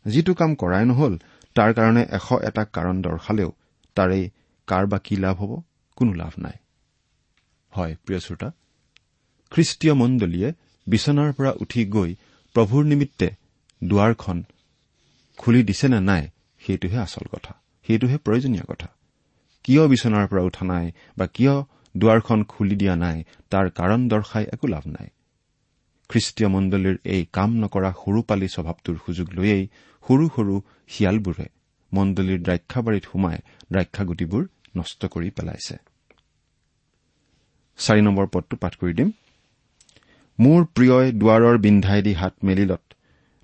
যিটো 0.06 0.34
কাম 0.34 0.52
কৰাই 0.56 0.86
নহল 0.86 1.14
তাৰ 1.56 1.72
কাৰণে 1.74 2.04
এশ 2.18 2.28
এটা 2.50 2.64
কাৰণ 2.76 3.02
দৰ্শালেও 3.02 3.52
তাৰেই 3.98 4.26
কাৰ 4.68 4.84
বা 4.92 4.98
কি 5.06 5.16
লাভ 5.16 5.36
হ'ব 5.42 5.52
কোনো 5.98 6.12
লাভ 6.14 6.34
নাই। 6.38 6.58
হয় 7.74 7.94
প্ৰিয় 8.06 8.20
শ্ৰোতা 8.20 8.50
খ্ৰীষ্টীয় 9.52 9.94
মণ্ডলীয়ে 9.94 10.50
বিচনাৰ 10.88 11.30
পৰা 11.38 11.52
উঠি 11.64 11.82
গৈ 11.96 12.12
প্ৰভুৰ 12.56 12.84
নিমিত্তে 12.86 13.28
দুৱাৰখন 13.82 14.38
খুলি 15.38 15.62
দিছে 15.64 15.88
নে 15.88 16.00
নাই 16.02 16.24
সেইটোহে 16.62 16.98
আচল 16.98 17.26
কথা 17.32 17.54
সেইটোহে 17.86 18.18
প্ৰয়োজনীয় 18.26 18.66
কথা। 18.68 18.90
কিয় 19.66 19.84
বিচনাৰ 19.88 20.26
পৰা 20.32 20.42
উঠা 20.42 20.64
নাই 20.66 20.86
বা 21.18 21.26
কিয় 21.36 21.56
দুৱাৰখন 21.96 22.40
খুলি 22.44 22.76
দিয়া 22.76 22.96
নাই 22.96 23.18
তাৰ 23.52 23.66
কাৰণ 23.70 24.02
দৰ্শাই 24.08 24.46
একো 24.54 24.68
লাভ 24.68 24.86
নাই। 24.88 25.08
খ্ৰীষ্টীয় 26.10 26.50
মণ্ডলীৰ 26.50 26.98
এই 27.16 27.24
কাম 27.34 27.50
নকৰা 27.64 27.92
সৰু 28.02 28.20
পালি 28.30 28.48
স্বভাৱটোৰ 28.56 28.98
সুযোগ 29.06 29.28
লৈয়েই 29.38 29.64
সৰু 30.04 30.26
সৰু 30.36 30.56
শিয়ালবোৰে 30.88 31.48
মণ্ডলীৰ 31.92 32.40
দ্ৰাক্ষাবাৰীত 32.48 33.06
সোমাই 33.12 33.38
দ্ৰাক্ষাগুটিবোৰ 33.72 34.44
নষ্ট 34.78 35.02
কৰি 35.06 35.30
পেলাইছে। 35.30 35.76
মোৰ 40.40 40.62
প্ৰিয়ই 40.76 41.08
দুৱাৰৰ 41.12 41.56
বিন্ধাই 41.58 42.02
দি 42.02 42.14
হাত 42.14 42.34
মেলিলত 42.44 42.84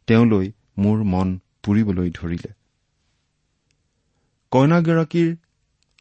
তেওঁলৈ 0.07 0.48
মোৰ 0.77 0.98
মন 1.13 1.29
পুৰিবলৈ 1.63 2.10
ধৰিলে। 2.10 2.51
কইনাগৰাকীৰ 4.56 5.36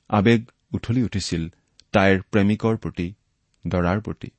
আৱেগ 0.09 0.43
উঠলি 0.73 1.03
উঠিছিল 1.03 1.49
তাইৰ 1.93 2.23
প্ৰেমিকৰ 2.23 2.77
প্ৰতি 2.77 3.15
দৰাৰ 3.67 4.01
প্ৰতি। 4.01 4.31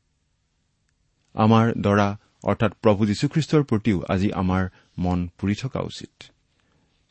আমাৰ 1.36 1.74
দৰা 1.78 2.18
অৰ্থাৎ 2.44 2.74
প্ৰভু 2.74 3.06
যীশুখ্ৰীষ্টৰ 3.06 3.64
প্ৰতিও 3.64 4.02
আজি 4.10 4.32
আমাৰ 4.32 4.70
মন 4.98 5.28
পুৰি 5.28 5.56
থকা 5.56 5.80
উচিত। 5.80 6.24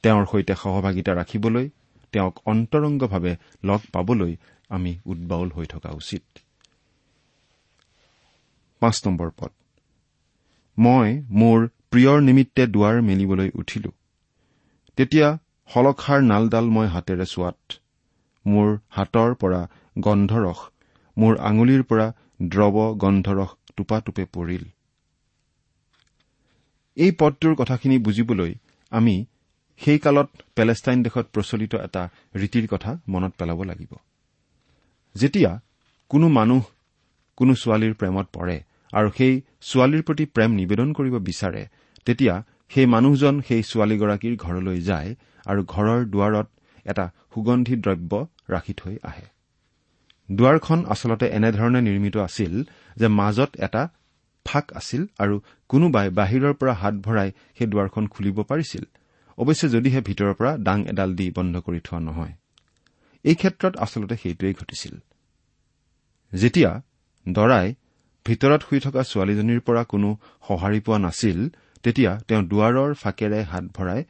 তেওঁৰ 0.03 0.27
সৈতে 0.27 0.55
সহভাগিতা 0.55 1.13
ৰাখিবলৈ 1.13 1.71
তেওঁক 2.13 2.41
অন্তৰংগভাৱে 2.47 3.37
লগ 3.65 3.81
পাবলৈ 3.93 4.37
আমি 4.69 4.99
উদ্বাউল 5.07 5.49
হৈ 5.51 5.67
থকা 5.67 5.91
উচিত। 5.91 6.23
মই 10.79 11.23
মোৰ 11.31 11.69
প্ৰিয়ৰ 11.91 12.21
নিমিত্তে 12.21 12.67
দুৱাৰ 12.67 13.03
মেলিবলৈ 13.03 13.51
উঠিলো। 13.55 13.91
তেতিয়া 14.97 15.39
শলখাৰ 15.71 16.21
নালডাল 16.23 16.67
মই 16.71 16.87
হাতেৰে 16.87 17.27
চোৱাত। 17.27 17.59
মোৰ 18.45 18.69
হাতৰ 18.89 19.31
পৰা 19.35 19.61
গন্ধৰস 19.99 20.61
মোৰ 21.17 21.33
আঙুলিৰ 21.51 21.83
পৰা 21.83 22.07
দ্ৰৱ 22.53 22.77
গন্ধৰস 23.03 23.51
টোপাটোপে 23.77 24.25
পৰিল। 24.35 24.65
এই 26.97 27.11
পদটোৰ 27.21 27.55
কথাখিনি 27.55 27.97
বুজিবলৈ 27.99 28.53
আমি 28.93 29.15
সেই 29.81 29.99
কালত 29.99 30.29
পেলেষ্টাইন 30.57 30.99
দেশত 31.03 31.27
প্ৰচলিত 31.35 31.73
এটা 31.87 32.03
ৰীতিৰ 32.37 32.67
কথা 32.67 32.91
মনত 33.09 33.33
পেলাব 33.39 33.59
লাগিব। 33.63 33.93
যেতিয়া 35.15 35.53
কোনো 36.11 36.27
মানুহ 36.29 36.63
কোনো 37.39 37.53
ছোৱালীৰ 37.55 37.95
প্ৰেমত 37.95 38.27
পৰে 38.33 38.57
আৰু 38.93 39.09
সেই 39.19 39.35
ছোৱালীৰ 39.69 40.03
প্ৰতি 40.03 40.25
প্ৰেম 40.35 40.51
নিবেদন 40.61 40.89
কৰিব 40.93 41.15
বিচাৰে 41.29 41.63
তেতিয়া 42.07 42.35
সেই 42.69 42.87
মানুহজন 42.87 43.35
সেই 43.49 43.63
ছোৱালীগৰাকীৰ 43.71 44.35
ঘৰলৈ 44.37 44.79
যায় 44.81 45.11
আৰু 45.47 45.61
ঘৰৰ 45.65 46.01
দুৱাৰত 46.05 46.49
এটা 46.87 47.05
সুগন্ধি 47.35 47.75
দ্ৰব্য 47.77 48.13
ৰাখি 48.51 48.75
থৈ 48.75 48.97
আহে। 49.03 49.27
দুৱাৰখন 50.29 50.81
আচলতে 50.89 51.27
এনেধৰণে 51.29 51.81
নিৰ্মিত 51.81 52.17
আছিল 52.19 52.53
যে 52.97 53.09
মাজত 53.19 53.51
এটা 53.57 53.83
ফাক 54.47 54.67
আছিল 54.73 55.03
আৰু 55.19 55.35
কোনোবাই 55.71 56.07
বাহিৰৰ 56.11 56.55
পৰা 56.61 56.73
হাত 56.73 56.95
ভৰাই 57.07 57.29
সেই 57.57 57.67
দুৱাৰখন 57.67 58.05
খুলিব 58.07 58.37
পাৰিছিল। 58.43 58.85
অৱশ্যে 59.39 59.67
যদিহে 59.69 60.01
ভিতৰৰ 60.01 60.35
পৰা 60.35 60.53
ডাং 60.59 60.79
এডাল 60.87 61.11
দি 61.15 61.27
বন্ধ 61.31 61.55
কৰি 61.67 61.81
থোৱা 61.81 62.01
নহয়। 62.01 62.35
এই 63.25 63.35
ক্ষেত্ৰত 63.35 63.75
আচলতে 63.77 64.15
সেইটোৱেই 64.17 64.55
ঘটিছিল। 64.55 64.95
যেতিয়া 66.33 66.71
দৰাই 67.27 67.67
ভিতৰত 68.27 68.61
শুই 68.69 68.81
থকা 68.81 69.03
ছোৱালীজনীৰ 69.03 69.61
পৰা 69.61 69.83
কোনো 69.85 70.09
সঁহাৰি 70.49 70.81
পোৱা 70.81 70.99
নাছিল 70.99 71.39
তেতিয়া 71.85 72.13
তেওঁ 72.29 72.43
দুৱাৰৰ 72.43 72.91
ফাকেৰে 72.95 73.41
হাত 73.43 73.65
ভৰাই 73.77 74.01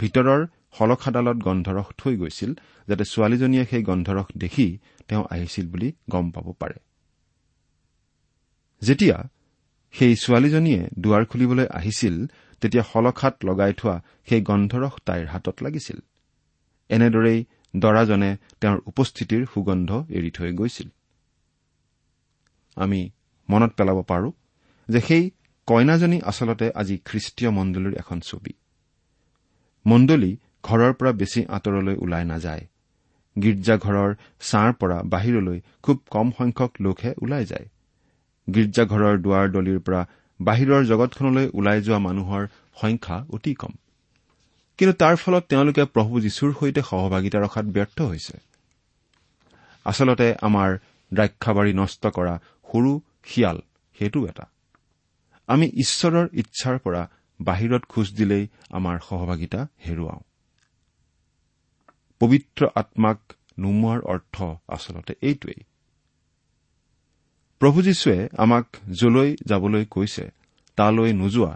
ভিতৰৰ 0.00 0.40
শলখাডালত 0.78 1.36
গন্ধৰস 1.36 1.88
থৈ 1.98 2.16
গৈছিল 2.16 2.50
যাতে 2.88 3.04
ছোৱালীজনীয়ে 3.04 3.64
সেই 3.64 3.82
গন্ধৰস 3.82 4.26
দেখি 4.38 4.78
তেওঁ 5.08 5.24
আহিছিল 5.30 5.66
বুলি 5.68 5.92
গম 6.10 6.30
পাব 6.30 6.46
পাৰে। 6.60 6.78
যেতিয়া 8.82 9.16
সেই 9.94 10.14
ছোৱালীজনীয়ে 10.16 10.88
দুৱাৰ 10.98 11.24
খুলিবলৈ 11.24 11.66
আহিছিল 11.70 12.26
তেতিয়া 12.60 12.84
শলখাত 12.92 13.34
লগাই 13.44 13.72
থোৱা 13.72 14.02
সেই 14.28 14.40
গন্ধৰস 14.40 14.94
তাইৰ 15.06 15.26
হাতত 15.26 15.56
লাগিছিল। 15.62 15.98
এনেদৰেই 16.88 17.44
দৰাজনে 17.76 18.36
তেওঁৰ 18.60 18.78
উপস্থিতিৰ 18.86 19.46
সুগন্ধ 19.54 19.90
এৰি 20.08 20.30
থৈ 20.30 20.52
গৈছিল। 20.52 20.88
আমি 22.76 23.10
মনত 23.50 23.72
পেলাব 23.76 24.02
পাৰো 24.02 24.32
যে 24.88 25.00
সেই 25.00 25.30
কইনাজনী 25.66 26.20
আচলতে 26.20 26.66
আজি 26.74 26.96
খ্ৰীষ্টীয় 27.04 27.50
মণ্ডলীৰ 27.50 27.94
এখন 27.98 28.20
ছবি। 28.20 28.52
মণ্ডলী 29.86 30.36
ঘৰৰ 30.64 30.92
পৰা 30.92 31.12
বেছি 31.12 31.40
আঁতৰলৈ 31.46 31.96
ওলাই 31.96 32.24
নাযায়। 32.24 32.64
গীৰ্জাঘৰৰ 33.36 34.10
ছাঁৰ 34.40 34.72
পৰা 34.72 34.98
বাহিৰলৈ 35.02 35.58
খুব 35.82 35.96
কম 36.10 36.30
সংখ্যক 36.38 36.72
লোকহে 36.80 37.14
ওলাই 37.22 37.44
যায়। 37.44 37.66
গীৰ্জাঘৰৰ 38.48 39.14
দুৱাৰ 39.18 39.46
দলিৰ 39.50 39.78
পৰা 39.80 40.00
বাহিৰৰ 40.40 40.82
জগতখনলৈ 40.84 41.46
ওলাই 41.54 41.82
যোৱা 41.82 41.98
মানুহৰ 41.98 42.42
সংখ্যা 42.80 43.24
অতি 43.30 43.54
কম। 43.54 43.72
কিন্তু 44.78 44.94
তাৰ 44.98 45.16
ফলত 45.16 45.44
তেওঁলোকে 45.48 45.84
প্ৰভু 45.84 46.20
যীশুৰ 46.20 46.50
সৈতে 46.60 46.82
সহভাগিতা 46.82 47.38
ৰখাত 47.38 47.64
ব্যৰ্থ 47.64 47.98
হৈছে। 48.02 48.36
আচলতে 49.84 50.34
আমাৰ 50.42 50.70
দ্ৰাক্ষাবাৰী 51.12 51.72
নষ্ট 51.72 52.06
কৰা 52.06 52.34
সৰু 52.72 52.92
শিয়াল 53.24 53.58
সেইটো 53.98 54.20
এটা। 54.26 54.44
আমি 55.48 55.66
ঈশ্বৰৰ 55.66 56.26
ইচ্ছাৰ 56.32 56.78
পৰা 56.78 57.02
বাহিৰত 57.40 57.82
খোজ 57.88 58.06
দিলেই 58.16 58.44
আমাৰ 58.70 58.96
সহভাগিতা 59.08 59.60
হেৰুৱাওঁ। 59.86 60.22
পবিত্ৰ 62.20 62.62
আত্মাক 62.74 63.18
নুমোৱাৰ 63.58 64.00
অৰ্থ 64.12 64.36
আচলতে 64.68 65.12
এইটোৱেই। 65.22 65.60
প্ৰভু 67.60 67.78
যীশুৱে 67.82 68.18
আমাক 68.38 68.66
যলৈ 69.00 69.30
যাবলৈ 69.46 69.84
কৈছে 69.90 70.24
তালৈ 70.78 71.10
নোযোৱা 71.12 71.52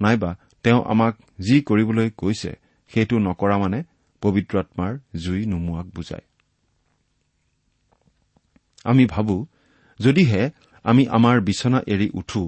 নাইবা 0.00 0.30
তেওঁ 0.64 0.80
আমাক 0.92 1.14
যি 1.40 1.56
কৰিবলৈ 1.68 2.08
কৈছে 2.16 2.50
সেইটো 2.90 3.16
নকৰা 3.18 3.56
মানে 3.58 3.78
পবিত্ৰ 4.22 4.54
আত্মাৰ 4.58 4.92
জুই 5.22 5.40
নুমোৱাক 5.46 5.86
বুজায়। 5.96 6.26
আমি 8.84 9.04
ভাবো 9.06 9.36
যদিহে 10.00 10.42
আমি 10.84 11.02
আমাৰ 11.06 11.36
বিচনা 11.40 11.78
এৰি 11.86 12.08
উঠো 12.20 12.42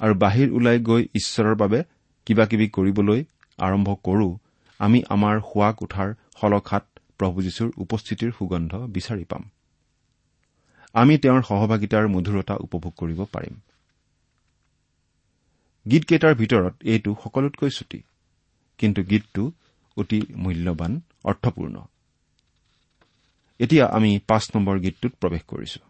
আৰু 0.00 0.14
বাহিৰ 0.14 0.48
ওলাই 0.52 0.78
গৈ 0.88 1.02
ঈশ্বৰৰ 1.14 1.54
বাবে 1.54 1.78
কিবা 2.26 2.44
কিবি 2.50 2.66
কৰিবলৈ 2.76 3.20
আৰম্ভ 3.58 3.88
কৰো 4.06 4.28
আমি 4.80 4.98
আমাৰ 5.14 5.36
শোৱা 5.40 5.70
কোঠাৰ 5.72 6.08
শলখাত 6.40 6.84
প্ৰভু 7.20 7.42
যীশুৰ 7.42 7.70
উপস্থিতিৰ 7.76 8.30
সুগন্ধ 8.38 8.72
বিচাৰি 8.96 9.24
পাম। 9.24 9.42
আমি 10.94 11.14
তেওঁৰ 11.22 11.42
সহভাগিতাৰ 11.42 12.08
মধুৰতা 12.14 12.54
উপভোগ 12.66 12.92
কৰিব 12.96 13.20
পাৰিম। 13.34 13.54
গীতকেইটাৰ 15.86 16.34
ভিতৰত 16.34 16.74
এইটো 16.84 17.10
সকলোতকৈ 17.24 17.70
চুটি 17.70 18.00
কিন্তু 18.80 19.00
গীতটো 19.02 19.42
অতি 19.96 20.20
মূল্যৱান 20.36 20.92
অৰ্থপূৰ্ণ। 21.24 21.76
এতিয়া 23.60 23.84
আমি 23.86 24.10
পাঁচ 24.26 24.44
নম্বৰ 24.54 24.76
গীতটোত 24.80 25.12
প্ৰৱেশ 25.20 25.42
কৰিছো। 25.48 25.80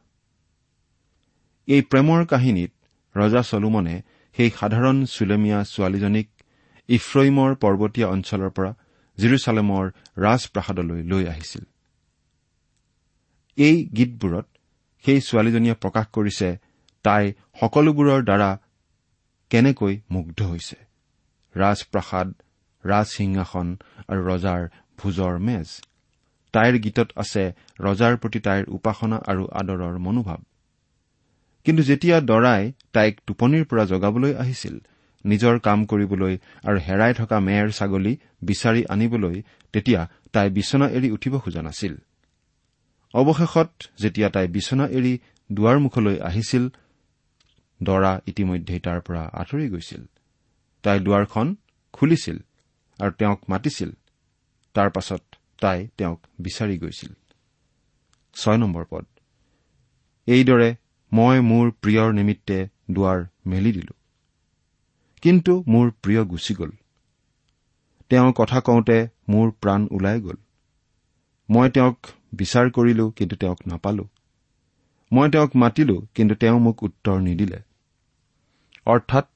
এই 1.68 1.82
প্ৰেমৰ 1.82 2.20
কাহিনীত 2.26 2.72
ৰজা 3.14 3.42
চলোমনে 3.42 3.94
সেই 4.36 4.50
সাধাৰণ 4.50 4.96
চুলেমীয়া 5.04 5.58
ছোৱালীজনীক 5.64 6.28
ইফ্ৰইমৰ 6.88 7.50
পৰ্বতীয়া 7.54 8.08
অঞ্চলৰ 8.08 8.50
পৰা 8.50 8.72
জিৰচালেমৰ 9.20 9.84
ৰাজপ্ৰাসাদলৈ 10.24 11.00
লৈ 11.10 11.24
আহিছিল। 11.32 11.64
এই 13.58 13.76
গীতবোৰত 13.96 14.46
সেই 15.04 15.20
ছোৱালীজনীয়ে 15.26 15.76
প্ৰকাশ 15.82 16.06
কৰিছে 16.16 16.48
তাই 17.04 17.24
সকলোবোৰৰ 17.60 18.20
দ্বাৰা 18.28 18.50
কেনেকৈ 19.50 19.94
মুগ্ধ 20.10 20.38
হৈছে। 20.50 20.76
ৰাজপ্ৰাসাদ 21.54 22.28
ৰাজ 22.84 23.06
সিংহাসন 23.16 23.68
আৰু 24.10 24.20
ৰজাৰ 24.30 24.60
ভোজৰ 24.98 25.34
মেজ। 25.48 25.68
তাইৰ 26.54 26.74
গীতত 26.84 27.08
আছে 27.22 27.42
ৰজাৰ 27.80 28.14
প্ৰতি 28.22 28.40
তাইৰ 28.46 28.64
উপাসনা 28.76 29.18
আৰু 29.30 29.42
আদৰৰ 29.60 29.96
মনোভাৱ। 30.06 30.40
কিন্তু 31.66 31.82
যেতিয়া 31.82 32.16
দৰাই 32.30 32.62
তাইক 32.92 33.14
টোপনিৰ 33.26 33.64
পৰা 33.70 33.84
জগাবলৈ 33.84 34.32
আহিছিল 34.42 34.74
নিজৰ 35.24 35.58
কাম 35.58 35.84
কৰিবলৈ 35.84 36.38
আৰু 36.64 36.78
হেৰাই 36.78 37.14
থকা 37.14 37.40
মেৰ 37.40 37.70
ছাগলী 37.70 38.16
বিচাৰি 38.42 38.84
আনিবলৈ 38.88 39.42
তেতিয়া 39.72 40.08
তাই 40.32 40.50
বিচনা 40.50 40.88
এৰি 40.88 41.10
উঠিব 41.10 41.38
খোজা 41.38 41.62
নাছিল। 41.62 41.96
অৱশেষত 43.14 43.70
যেতিয়া 43.98 44.28
তাই 44.30 44.48
বিচনা 44.48 44.86
এৰি 44.86 45.18
দুৱাৰমুখলৈ 45.52 46.18
আহিছিল 46.20 46.68
দৰা 47.82 48.20
ইতিমধ্যেই 48.26 48.80
তাৰ 48.80 49.00
পৰা 49.00 49.30
আঁতৰি 49.32 49.68
গৈছিল। 49.68 50.06
তাই 50.82 51.00
দুৱাৰখন 51.00 51.56
খুলিছিল 51.92 52.38
আৰু 53.00 53.10
তেওঁক 53.10 53.40
মাতিছিল। 53.48 53.90
তাৰ 54.74 54.90
পাছত 54.90 55.22
তাই 55.60 55.88
তেওঁক 55.98 56.26
বিচাৰি 56.40 56.78
গৈছিল। 56.78 57.12
এইদৰে 60.26 60.76
মই 61.12 61.40
মোৰ 61.40 61.70
প্ৰিয়ৰ 61.70 62.12
নিমিত্তে 62.12 62.68
দুৱাৰ 62.90 63.24
মেলি 63.46 63.72
দিলো। 63.72 63.99
কিন্তু 65.22 65.64
মোৰ 65.68 65.90
প্ৰিয় 65.90 66.24
গুচি 66.24 66.54
গ'ল। 66.54 66.70
তেওঁ 68.08 68.32
কথা 68.32 68.60
কওঁতে 68.60 69.08
মোৰ 69.28 69.50
প্ৰাণ 69.50 69.88
ওলাই 69.90 70.20
গ'ল। 70.20 70.36
মই 71.50 71.70
তেওঁক 71.70 71.98
বিচাৰ 72.32 72.70
কৰিলো 72.70 73.10
কিন্তু 73.10 73.36
তেওঁক 73.36 73.60
নাপালো। 73.66 74.08
মই 75.12 75.30
তেওঁক 75.30 75.56
মাতিলো 75.56 76.06
কিন্তু 76.14 76.34
তেওঁ 76.34 76.58
মোক 76.60 76.82
উত্তৰ 76.82 77.20
নিদিলে। 77.20 77.60
অৰ্থাৎ 78.86 79.26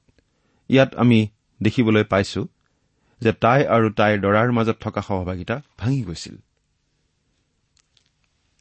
ইয়াত 0.69 0.95
আমি 0.95 1.27
দেখিবলৈ 1.63 2.03
পাইছো 2.03 2.47
যে 3.21 3.31
তাই 3.31 3.67
আৰু 3.67 3.89
তাইৰ 3.89 4.21
দৰাৰ 4.21 4.51
মাজত 4.51 4.77
থকা 4.79 5.01
সহভাগিতা 5.01 5.61
ভাঙি 5.77 6.01
গৈছিল। 6.03 6.35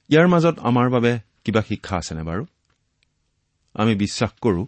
ইয়াৰ 0.08 0.28
মাজত 0.28 0.58
আমাৰ 0.58 0.90
বাবে 0.90 1.18
কিবা 1.44 1.62
শিক্ষা 1.62 1.96
আছেনে 1.96 2.22
বাৰু? 2.22 2.46
আমি 3.74 3.94
বিশ্বাস 3.94 4.30
কৰো 4.40 4.66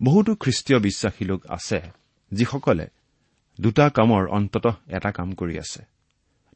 বহুতো 0.00 0.32
খ্ৰীষ্টীয় 0.34 0.78
বিশ্বাসী 0.78 1.24
লোক 1.24 1.40
আছে 1.48 1.80
যিসকলে 2.32 2.86
দুটা 3.58 3.86
কামৰ 3.88 4.24
অন্তত 4.28 4.66
এটা 4.86 5.10
কাম 5.10 5.28
কৰি 5.32 5.54
আছে। 5.58 5.82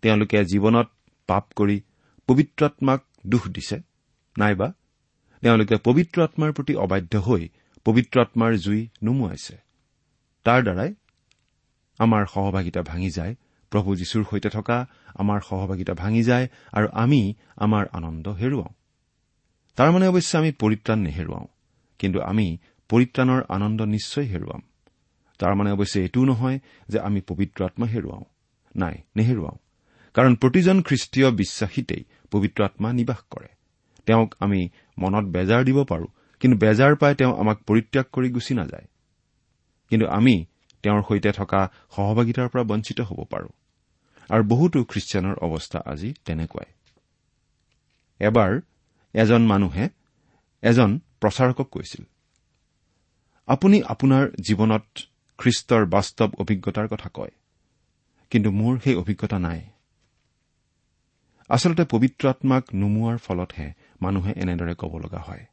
তেওঁলোকে 0.02 0.38
জীৱনত 0.44 0.88
পাপ 1.28 1.44
কৰি 1.56 1.76
পবিত্ৰ 2.28 2.60
আত্মাক 2.64 3.00
দোষ 3.26 3.44
দিছে 3.48 3.78
নাইবা 4.36 4.68
তেওঁলোকে 5.42 5.76
পবিত্ৰ 5.76 6.16
আত্মাৰ 6.22 6.50
প্ৰতি 6.52 6.74
অবাধ্য 6.74 7.14
হৈ 7.26 7.42
পবিত্ৰ 7.86 8.16
আত্মাৰ 8.20 8.52
জুই 8.56 8.80
নুমুৱাইছে। 9.04 9.56
তাৰ 10.46 10.60
দ্বাৰাই 10.62 10.90
আমাৰ 11.98 12.22
সহভাগিতা 12.26 12.80
ভাঙি 12.82 13.10
যায় 13.10 13.34
প্ৰভু 13.72 13.90
যীশুৰ 13.96 14.22
সৈতে 14.30 14.48
থকা 14.48 14.76
আমাৰ 15.14 15.38
সহভাগিতা 15.48 15.94
ভাঙি 15.94 16.22
যায় 16.22 16.46
আৰু 16.72 16.86
আমি 16.92 17.20
আমাৰ 17.56 17.84
আনন্দ 17.92 18.26
হেৰুৱাওঁ। 18.40 18.72
তাৰমানে 19.78 20.06
অৱশ্যে 20.08 20.34
আমি 20.38 20.50
পৰিত্ৰাণ 20.62 20.98
নেহেৰুৱাওঁ 20.98 21.46
কিন্তু 21.98 22.18
আমি 22.20 22.46
পৰিত্ৰাণৰ 22.88 23.42
আনন্দ 23.48 23.82
নিশ্চয় 23.82 24.24
হেৰুৱাম। 24.24 24.62
তাৰমানে 25.38 25.70
অৱশ্যে 25.70 26.00
এইটোও 26.02 26.24
নহয় 26.24 26.58
যে 26.88 26.98
আমি 27.00 27.20
পবিত্ৰ 27.20 27.64
আত্মা 27.64 27.86
হেৰুৱাওঁ। 27.86 28.24
নাই 28.76 28.94
নেহেৰুৱাওঁ। 29.16 29.56
কাৰণ 30.14 30.34
প্ৰতিজন 30.34 30.82
খ্ৰীষ্টীয় 30.82 31.30
বিশ্বাসীতেই 31.30 32.04
পবিত্ৰ 32.30 32.64
আত্মা 32.64 32.92
নিবাস 32.92 33.20
কৰে। 33.30 33.48
তেওঁক 34.06 34.34
আমি 34.40 34.68
মনত 34.98 35.24
বেজাৰ 35.24 35.64
দিব 35.64 35.84
পাৰো 35.84 36.06
কিন্তু 36.40 36.58
বেজাৰ 36.58 36.96
পাই 36.96 37.14
তেওঁ 37.14 37.38
আমাক 37.38 37.58
পৰিত্যাগ 37.62 38.04
কৰি 38.12 38.30
গুচি 38.30 38.54
নাযায়। 38.54 38.86
কিন্তু 39.90 40.06
আমি 40.06 40.44
তেওঁৰ 40.82 41.02
সৈতে 41.08 41.32
থকা 41.32 41.70
সহভাগিতাৰ 41.96 42.48
পৰা 42.48 42.62
বঞ্চিত 42.62 43.00
হ'ব 43.00 43.24
পাৰো। 43.24 43.48
আৰু 44.28 44.44
বহুতো 44.44 44.84
খ্ৰীষ্টিয়ানৰ 44.84 45.36
অৱস্থা 45.38 45.78
আজি 45.86 46.14
তেনেকুৱাই। 46.24 46.72
এবাৰ 48.20 48.60
এজন 49.14 49.42
মানুহে 49.46 49.88
এজন 50.62 51.00
প্ৰচাৰকক 51.20 51.68
কৈছিল। 51.70 52.04
আপুনি 53.48 53.82
আপোনাৰ 53.82 54.24
জীৱনত 54.40 54.84
খ্ৰীষ্টৰ 55.38 55.82
বাস্তৱ 55.86 56.30
অভিজ্ঞতাৰ 56.40 56.86
কথা 56.88 57.08
কয় 57.14 57.30
কিন্তু 58.30 58.50
মোৰ 58.50 58.78
সেই 58.78 58.94
অভিজ্ঞতা 58.94 59.38
নাই। 59.38 59.60
আচলতে 61.50 61.84
পবিত্ৰ 61.84 62.28
আত্মাক 62.28 62.64
নুমোৱাৰ 62.74 63.18
ফলতহে 63.18 63.66
মানুহে 64.00 64.32
এনেদৰে 64.36 64.74
ক'ব 64.74 64.92
লগা 64.98 65.18
হয়। 65.18 65.44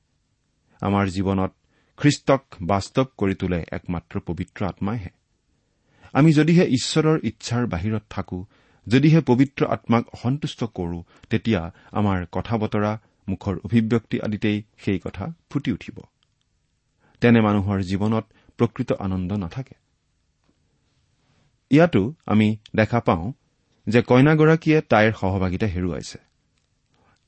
আমাৰ 0.82 1.06
জীৱনত 1.08 1.52
খ্ৰীষ্টক 1.98 2.44
বাস্তৱ 2.62 3.06
কৰি 3.18 3.36
তোলে 3.36 3.60
একমাত্ৰ 3.72 4.20
পবিত্ৰ 4.20 4.66
আত্মাইহে। 4.66 5.12
আমি 6.14 6.34
যদিহে 6.34 6.66
ঈশ্বৰৰ 6.68 7.18
ইচ্ছাৰ 7.24 7.68
বাহিৰত 7.68 8.04
থাকো 8.10 8.46
যদিহে 8.88 9.22
পবিত্ৰ 9.22 9.62
আত্মাক 9.66 10.04
অসন্তুষ্ট 10.14 10.64
কৰো 10.64 11.04
তেতিয়া 11.30 11.62
আমাৰ 11.92 12.26
কথা 12.32 12.58
বতৰা 12.58 12.92
মুখৰ 13.30 13.56
অভিব্যক্তি 13.66 14.18
আদিতেই 14.20 14.64
সেই 14.78 15.00
কথা 15.00 15.34
ফুটি 15.50 15.72
উঠিব। 15.72 15.98
তেনে 17.22 17.40
মানুহৰ 17.42 17.80
জীৱনত 17.82 18.26
প্ৰকৃত 18.60 18.90
আনন্দ 19.06 19.32
নাথাকে। 19.34 19.76
ইয়াতো 21.72 22.02
আমি 22.26 22.48
দেখা 22.76 23.00
পাওঁ 23.00 23.26
যে 23.88 24.00
কইনাগৰাকীয়ে 24.02 24.80
তাইৰ 24.82 25.12
সহভাগিতা 25.12 25.68
হেৰুৱাইছে। 25.68 26.18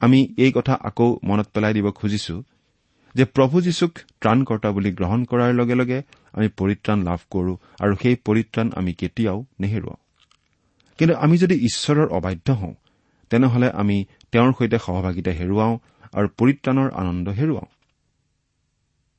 আমি 0.01 0.19
এই 0.38 0.51
কথা 0.51 0.73
আকৌ 0.73 1.08
মনত 1.23 1.47
পেলাই 1.53 1.73
দিব 1.73 1.88
খুজিছো 1.91 2.36
যে 3.15 3.25
প্ৰভু 3.25 3.56
যীশুক 3.62 3.91
ত্ৰাণকৰ্তা 4.21 4.69
বুলি 4.71 4.91
গ্ৰহণ 4.91 5.21
কৰাৰ 5.25 5.51
লগে 5.53 5.75
লগে 5.75 5.99
আমি 6.34 6.47
পৰিত্ৰাণ 6.60 6.99
লাভ 7.03 7.19
কৰো 7.29 7.53
আৰু 7.79 7.93
সেই 8.01 8.15
পৰিত্ৰাণ 8.25 8.67
আমি 8.75 8.91
কেতিয়াও 8.93 9.39
নেহেৰুৱাওঁ। 9.62 9.99
কিন্তু 10.99 11.13
আমি 11.15 11.36
যদি 11.38 11.56
ঈশ্বৰৰ 11.67 12.08
অবাধ্য 12.08 12.47
হওঁ 12.51 12.75
তেনেহলে 13.32 13.67
আমি 13.82 13.97
তেওঁৰ 14.32 14.51
সৈতে 14.58 14.77
সহভাগিতা 14.77 15.32
হেৰুৱাওঁ 15.32 15.75
আৰু 16.13 16.27
পৰিত্ৰাণৰ 16.39 16.89
আনন্দ 17.01 17.27
হেৰুৱাওঁ। 17.29 17.69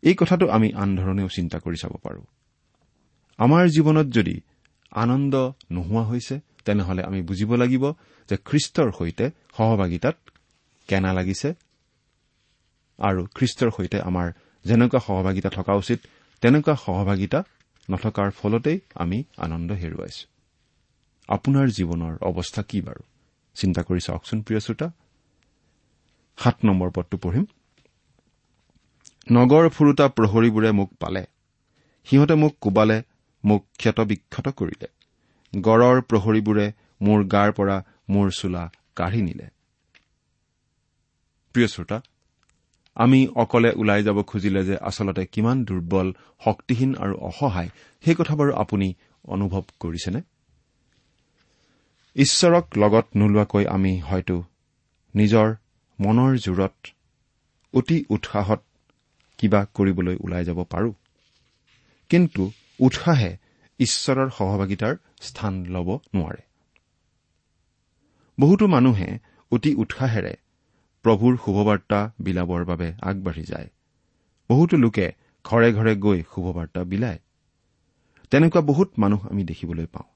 এই 0.05 0.15
কথাটো 0.15 0.45
আমি 0.49 0.69
আন 0.73 0.91
ধৰণেও 0.97 1.29
চিন্তা 1.29 1.59
কৰি 1.59 1.77
চাব 1.77 1.93
পাৰো। 2.03 2.23
আমাৰ 3.39 3.63
জীৱনত 3.69 4.09
যদি 4.13 4.41
আনন্দ 4.93 5.35
নোহোৱা 5.71 6.03
হৈছে 6.05 6.35
তেনেহলে 6.65 7.03
আমি 7.03 7.21
বুজিব 7.23 7.51
লাগিব 7.55 7.85
যে 8.29 8.37
খ্ৰীষ্টৰ 8.45 8.89
সৈতে 8.99 9.25
সহভাগিতাত 9.57 10.17
কেনা 10.89 11.11
লাগিছে 11.13 11.49
আৰু 12.99 13.21
খ্ৰীষ্টৰ 13.35 13.71
সৈতে 13.77 13.99
আমাৰ 14.01 14.27
যেনেকুৱা 14.65 15.01
সহভাগিতা 15.01 15.51
থকা 15.51 15.73
উচিত 15.75 15.99
তেনেকুৱা 16.43 16.75
সহভাগিতা 16.75 17.39
নথকাৰ 17.91 18.31
ফলতেই 18.31 18.79
আমি 18.95 19.19
আনন্দ 19.37 19.71
হেৰুৱাইছো। 19.73 20.25
আপোনাৰ 21.29 21.67
জীৱনৰ 21.69 22.15
অৱস্থা 22.21 22.63
কি 22.63 22.79
বাৰু? 22.81 23.03
চিন্তা 23.57 23.81
কৰি 23.83 24.01
চাওকচোন 24.01 24.39
প্ৰিয় 24.43 24.61
শ্ৰোতা। 24.61 24.89
সাত 26.39 26.57
নম্বৰ 26.65 26.89
পদটো 26.91 27.17
পঢ়িম। 27.17 27.47
নগৰ 29.33 29.69
ফুৰোতা 29.69 30.09
প্ৰহৰীবোৰে 30.09 30.73
মোক 30.73 30.95
পালে। 30.95 31.27
সিহঁতে 32.05 32.35
মোক 32.35 32.57
কোবালে 32.61 33.03
মোক 33.45 33.67
ক্ষত 33.79 34.01
বিক্ষত 34.01 34.49
কৰিলে। 34.49 34.87
গড়ৰ 35.61 36.01
প্ৰহৰীবোৰে 36.01 36.73
মোৰ 37.01 37.25
গাৰ 37.25 37.53
পৰা 37.53 37.85
মোৰ 38.09 38.31
চোলা 38.31 38.73
কাঢ়ি 38.97 39.23
নিলে। 39.23 39.47
প্ৰিয় 41.53 41.69
শ্ৰোতা 41.69 42.03
আমি 42.95 43.29
অকলে 43.37 43.73
ওলাই 43.77 44.03
যাব 44.03 44.23
খুজিলে 44.23 44.65
যে 44.65 44.77
আচলতে 44.77 45.27
কিমান 45.27 45.65
দুৰ্বল 45.65 46.13
শক্তিহীন 46.45 46.95
আৰু 46.95 47.15
অসহায় 47.15 47.69
সেই 48.05 48.15
কথা 48.15 48.35
বাৰু 48.35 48.53
আপুনি 48.53 48.95
অনুভৱ 49.25 49.63
কৰিছেনে? 49.81 50.21
ঈশ্বৰক 52.17 52.67
লগত 52.77 53.07
নোলোৱাকৈ 53.17 53.67
আমি 53.67 54.01
হয়তো 54.01 54.43
নিজৰ 55.15 55.55
মনৰ 56.01 56.37
জোৰত 56.37 56.75
অতি 57.75 58.05
উৎসাহত 58.09 58.63
কিবা 59.39 59.67
কৰিবলৈ 59.75 60.17
ওলাই 60.21 60.45
যাব 60.45 60.65
পাৰো। 60.65 60.93
কিন্তু 62.11 62.53
উৎসাহে 62.81 63.37
ঈশ্বৰৰ 63.79 64.31
সহভাগিতাৰ 64.31 64.97
স্থান 65.21 65.67
ল'ব 65.67 65.99
নোৱাৰে। 66.15 66.43
বহুতো 68.41 68.67
মানুহে 68.67 69.19
অতি 69.51 69.75
উৎসাহেৰে 69.75 70.37
প্ৰভুৰ 71.03 71.37
শুভবাৰ্তা 71.45 72.13
বিলাবৰ 72.21 72.65
বাবে 72.65 72.93
আগবাঢ়ি 73.03 73.43
যায়। 73.43 73.69
বহুতো 74.51 74.77
লোকে 74.77 75.13
ঘৰে 75.45 75.73
ঘৰে 75.73 75.97
গৈ 75.97 76.23
শুভবাৰ্তা 76.35 76.85
বিলায়। 76.85 77.19
তেনেকুৱা 78.31 78.61
বহুত 78.61 78.99
মানুহ 78.99 79.29
আমি 79.29 79.45
দেখিবলৈ 79.45 79.87
পাওঁ। 79.87 80.09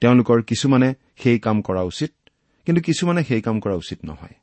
তেওঁলোকৰ 0.00 0.42
কিছুমানে 0.42 0.94
সেই 1.18 1.38
কাম 1.38 1.62
কৰা 1.62 1.82
উচিত 1.82 2.12
কিন্তু 2.66 2.82
কিছুমানে 2.82 3.24
সেই 3.24 3.40
কাম 3.40 3.60
কৰা 3.60 3.74
উচিত 3.74 4.04
নহয়। 4.04 4.34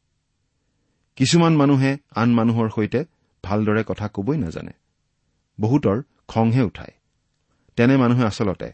কিছুমান 1.16 1.56
মানুহে 1.56 1.98
আন 2.16 2.34
মানুহৰ 2.34 2.70
সৈতে 2.70 3.06
ভালদৰে 3.48 3.84
কথা 3.88 4.06
কবই 4.16 4.38
নাজানে। 4.38 4.74
বহুতৰ 5.58 5.98
খংহে 6.28 6.64
উঠায়। 6.70 6.94
তেনে 7.78 7.96
মানুহে 7.98 8.24
আচলতে 8.26 8.70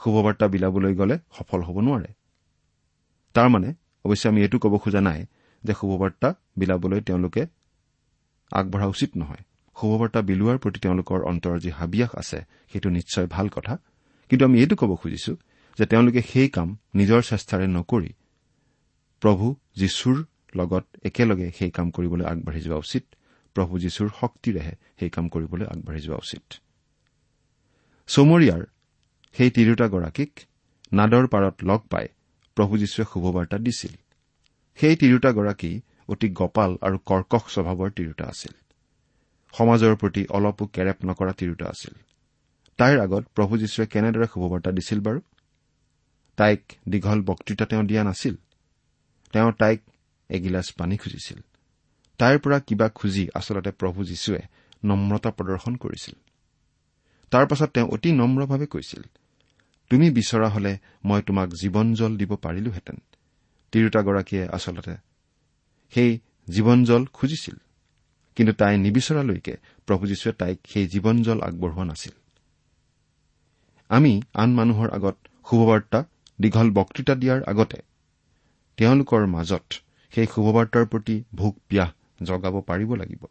শুভবাৰ্তা 0.00 0.46
বিলাবলৈ 0.48 0.92
গ'লে 0.94 1.16
সফল 1.36 1.60
হ'ব 1.66 1.76
নোৱাৰে। 1.80 2.10
তাৰমানে 3.34 3.70
অৱশ্যে 4.04 4.26
আমি 4.28 4.40
এইটো 4.42 4.56
ক'ব 4.58 4.74
খোজা 4.78 5.00
নাই 5.00 5.20
যে 5.64 5.72
শুভবাৰ্তা 5.80 6.28
বিলাবলৈ 6.58 7.00
তেওঁলোকে 7.00 7.42
আগবঢ়া 8.52 8.86
উচিত 8.86 9.10
নহয়। 9.16 9.42
শুভবাৰ্তা 9.76 10.20
বিলোৱাৰ 10.28 10.58
প্ৰতি 10.62 10.78
তেওঁলোকৰ 10.84 11.18
অন্তৰৰ 11.30 11.58
যি 11.64 11.70
হাবিয়াস 11.70 12.12
আছে 12.14 12.38
সেইটো 12.70 12.88
নিশ্চয় 12.90 13.26
ভাল 13.26 13.46
কথা। 13.48 13.74
কিন্তু 14.30 14.42
আমি 14.44 14.56
এইটো 14.60 14.74
ক'ব 14.76 14.90
খুজিছো 14.96 15.32
যে 15.78 15.84
তেওঁলোকে 15.86 16.20
সেই 16.22 16.48
কাম 16.48 16.68
নিজৰ 16.94 17.20
চেষ্টাৰে 17.30 17.66
নকৰি 17.76 18.10
প্ৰভু 19.22 19.46
যীশুৰ 19.76 20.16
লগত 20.54 20.84
একেলগে 21.04 21.48
সেই 21.58 21.70
কাম 21.70 21.86
কৰিবলৈ 21.90 22.24
আগবাঢ়ি 22.32 22.60
যোৱা 22.60 22.78
উচিত। 22.84 23.04
প্ৰভু 23.54 23.78
যীশুৰ 23.78 24.08
শক্তিৰেহে 24.20 24.72
সেই 24.98 25.10
কাম 25.10 25.28
কৰিবলৈ 25.28 25.66
আগবাঢ়ি 25.66 26.00
যোৱা 26.00 26.16
উচিত। 26.16 26.54
চমৰীয়াৰ 28.06 28.64
সেই 29.32 29.50
তিৰোতাগৰাকীক 29.50 30.40
নাদৰ 30.92 31.26
পাৰত 31.26 31.64
লগ 31.64 31.80
পাই 31.80 32.08
প্ৰভু 32.54 32.78
যীশুৱে 32.78 33.04
শুভবাৰ্তা 33.12 33.58
দিছিল। 33.58 33.96
সেই 34.76 34.96
তিৰোতাগৰাকী 34.96 35.80
অতি 36.08 36.28
গপাল 36.28 36.78
আৰু 36.82 36.98
কৰ্কশ 36.98 37.54
স্বভাৱৰ 37.54 37.90
তিৰোতা 37.90 38.24
আছিল। 38.24 38.52
সমাজৰ 39.52 39.96
প্ৰতি 39.96 40.26
অলপো 40.30 40.66
কেৰেপ 40.66 41.04
নকৰা 41.04 41.32
তিৰোতা 41.32 41.66
আছিল। 41.66 41.94
তাইৰ 42.76 43.00
আগত 43.00 43.24
প্ৰভু 43.34 43.58
যীশুৱে 43.58 43.86
কেনেদৰে 43.86 44.26
শুভবাৰ্তা 44.34 44.70
দিছিল 44.70 45.00
বাৰু? 45.00 45.20
তাইক 46.36 46.72
দীঘল 46.88 47.22
বক্তৃতা 47.22 47.66
তেওঁ 47.66 47.84
দিয়া 47.84 48.04
নাছিল। 48.04 48.36
তেওঁ 49.32 49.52
তাইক 49.52 49.80
এগিলাচ 50.28 50.72
পানী 50.72 50.96
খুজিছিল। 50.96 51.40
তাইৰ 52.20 52.38
পৰা 52.44 52.58
কিবা 52.66 52.86
খুজি 52.88 53.24
আচলতে 53.38 53.70
প্ৰভু 53.80 54.00
যীশুৱে 54.10 54.42
নম্ৰতা 54.84 55.30
প্ৰদৰ্শন 55.36 55.74
কৰিছিল। 55.82 56.16
তাৰ 57.32 57.44
পাছত 57.50 57.68
তেওঁ 57.74 57.88
অতি 57.94 58.10
নম্ৰভাৱে 58.20 58.66
কৈছিল 58.74 59.02
তুমি 59.90 60.06
বিচৰা 60.10 60.48
হলে 60.48 60.72
মই 61.04 61.20
তোমাক 61.26 61.48
জীৱন 61.60 61.86
জল 61.98 62.12
দিব 62.20 62.32
পাৰিলোহেঁতেন। 62.44 62.96
তিৰোতাগৰাকীয়ে 63.72 64.44
আচলতে 64.56 64.94
সেই 65.92 66.10
জীৱন 66.48 66.78
জল 66.84 67.02
খুজিছিল 67.16 67.56
কিন্তু 68.36 68.52
তাই 68.52 68.74
নিবিচৰালৈকে 68.78 69.54
প্ৰভু 69.86 70.02
যীশুৱে 70.10 70.32
তাইক 70.32 70.58
সেই 70.72 70.86
জীৱন 70.88 71.16
জল 71.22 71.38
আগবঢ়োৱা 71.42 71.84
নাছিল। 71.84 72.14
আমি 73.90 74.12
আন 74.34 74.50
মানুহৰ 74.54 74.88
আগত 74.90 75.16
শুভবাৰ্তা 75.46 75.98
দীঘল 76.38 76.68
বক্তৃতা 76.70 77.14
দিয়াৰ 77.14 77.40
আগতে 77.42 77.78
তেওঁলোকৰ 78.78 79.22
মাজত 79.26 79.66
সেই 80.12 80.26
শুভবাৰ্তাৰ 80.26 80.84
প্ৰতি 80.86 81.16
ভোক 81.34 81.54
পিয়াহ 81.68 81.90
জগাব 82.22 82.60
পাৰিব 82.60 82.94
লাগিব। 82.94 83.26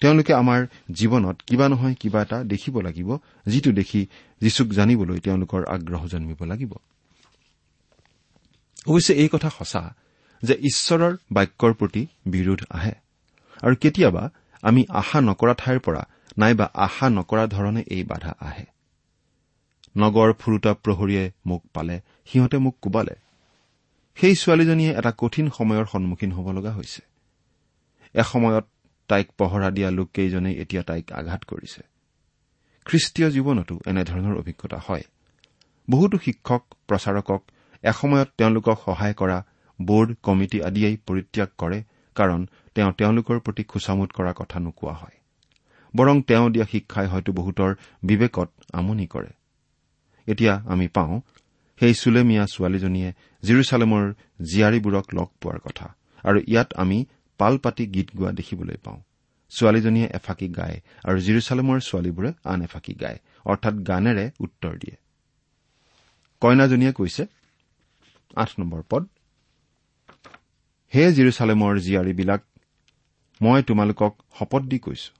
তেওঁলোকে 0.00 0.34
আমাৰ 0.34 0.66
জীৱনত 0.92 1.42
কিবা 1.46 1.68
নহয় 1.68 1.94
কিবা 1.94 2.22
এটা 2.22 2.44
দেখিব 2.44 2.80
লাগিব 2.80 3.16
যিটো 3.46 3.72
দেখি 3.72 4.06
যীচুক 4.40 4.68
জানিবলৈ 4.68 5.18
তেওঁলোকৰ 5.18 5.64
আগ্ৰহ 5.64 6.06
জন্মিব 6.06 6.44
লাগিব। 6.44 6.74
অৱশ্যে 8.86 9.14
এই 9.14 9.28
কথা 9.32 9.50
সঁচা 9.50 9.94
যে 10.42 10.54
ঈশ্বৰৰ 10.54 11.16
বাক্যৰ 11.32 11.72
প্ৰতি 11.72 12.06
বিৰোধ 12.26 12.60
আহে। 12.70 12.92
আৰু 13.62 13.74
কেতিয়াবা 13.76 14.30
আমি 14.62 14.84
আশা 14.88 15.20
নকৰা 15.20 15.54
ঠাইৰ 15.58 15.78
পৰা 15.78 16.06
নাইবা 16.38 16.70
আশা 16.74 17.10
নকৰা 17.10 17.46
ধৰণে 17.46 17.82
এই 17.86 18.04
বাধা 18.04 18.36
আহে। 18.40 18.64
নগৰ 19.96 20.32
ফুৰোতা 20.32 20.74
প্ৰহৰীয়ে 20.74 21.30
মোক 21.46 21.64
পালে 21.74 22.00
সিহঁতে 22.26 22.58
মোক 22.58 22.76
কোবালে। 22.82 23.14
সেই 24.14 24.34
ছোৱালীজনীয়ে 24.34 24.90
এটা 24.90 25.12
কঠিন 25.18 25.50
সময়ৰ 25.50 25.86
সন্মুখীন 25.92 26.32
হ'ব 26.32 26.52
লগা 26.52 26.72
হৈছে। 26.72 27.09
এসময়ত 28.14 28.66
তাইক 29.08 29.28
পহৰা 29.38 29.70
দিয়া 29.70 29.90
লোককেইজনেই 29.90 30.54
এতিয়া 30.56 30.82
তাইক 30.82 31.12
আঘাত 31.12 31.44
কৰিছে। 31.44 31.82
খ্ৰীষ্টীয় 32.86 33.30
জীৱনতো 33.30 33.80
এনেধৰণৰ 33.86 34.38
অভিজ্ঞতা 34.38 34.78
হয়। 34.88 35.02
বহুতো 35.90 36.18
শিক্ষক 36.18 36.62
প্ৰচাৰকক 36.88 37.40
এসময়ত 37.82 38.28
তেওঁলোকক 38.38 38.76
সহায় 38.84 39.14
কৰা 39.14 39.44
বোৰ্ড 39.82 40.14
কমিটি 40.22 40.62
আদিয়েই 40.62 40.96
পৰিত্যাগ 41.06 41.48
কৰে 41.58 41.82
কাৰণ 42.14 42.46
তেওঁ 42.74 42.92
তেওঁলোকৰ 42.92 43.38
প্ৰতি 43.38 43.62
খোচামোদ 43.64 44.10
কৰা 44.10 44.32
কথা 44.32 44.60
নোকোৱা 44.60 44.92
হয়। 44.92 45.16
বৰং 45.96 46.22
তেওঁ 46.22 46.50
দিয়া 46.50 46.66
শিক্ষাই 46.66 47.06
হয়তো 47.06 47.32
বহুতৰ 47.32 47.74
বিবেকত 48.02 48.50
আমনি 48.72 49.06
কৰে। 49.06 49.32
এতিয়া 50.26 50.62
আমি 50.66 50.88
পাওঁ 50.88 51.20
সেই 51.80 51.94
চুলেমিয়া 51.94 52.46
ছোৱালীজনীয়ে 52.46 53.12
জিৰচালেমৰ 53.42 54.14
জীয়াৰীবোৰক 54.42 55.06
লগ 55.14 55.28
পোৱাৰ 55.40 55.58
কথা। 55.58 55.94
আৰু 56.24 56.40
ইয়াত 56.46 56.74
আমি 56.74 57.06
পাল 57.40 57.54
পাতি 57.64 57.84
গীত 57.94 58.08
গোৱা 58.16 58.30
দেখিবলৈ 58.32 58.78
পাওঁ। 58.84 59.00
ছোৱালীজনীয়ে 59.52 60.08
এফাকি 60.18 60.48
গায় 60.58 60.76
আৰু 61.04 61.18
জিৰচালেমৰ 61.26 61.78
ছোৱালীবোৰে 61.88 62.30
আন 62.44 62.58
এফাকি 62.62 62.94
গায় 63.02 63.18
অৰ্থাৎ 63.44 63.74
গানেৰে 63.88 64.24
উত্তৰ 64.40 64.74
দিয়ে। 64.78 64.96
কইনাজনীয়ে 66.42 66.92
কৈছে 66.92 67.22
হে 70.92 71.04
জিৰচালেমৰ 71.16 71.72
জীয়াৰীবিলাক 71.78 72.40
মই 73.40 73.60
তোমালোকক 73.62 74.12
শপত 74.38 74.62
দি 74.62 74.78
কৈছো। 74.78 75.10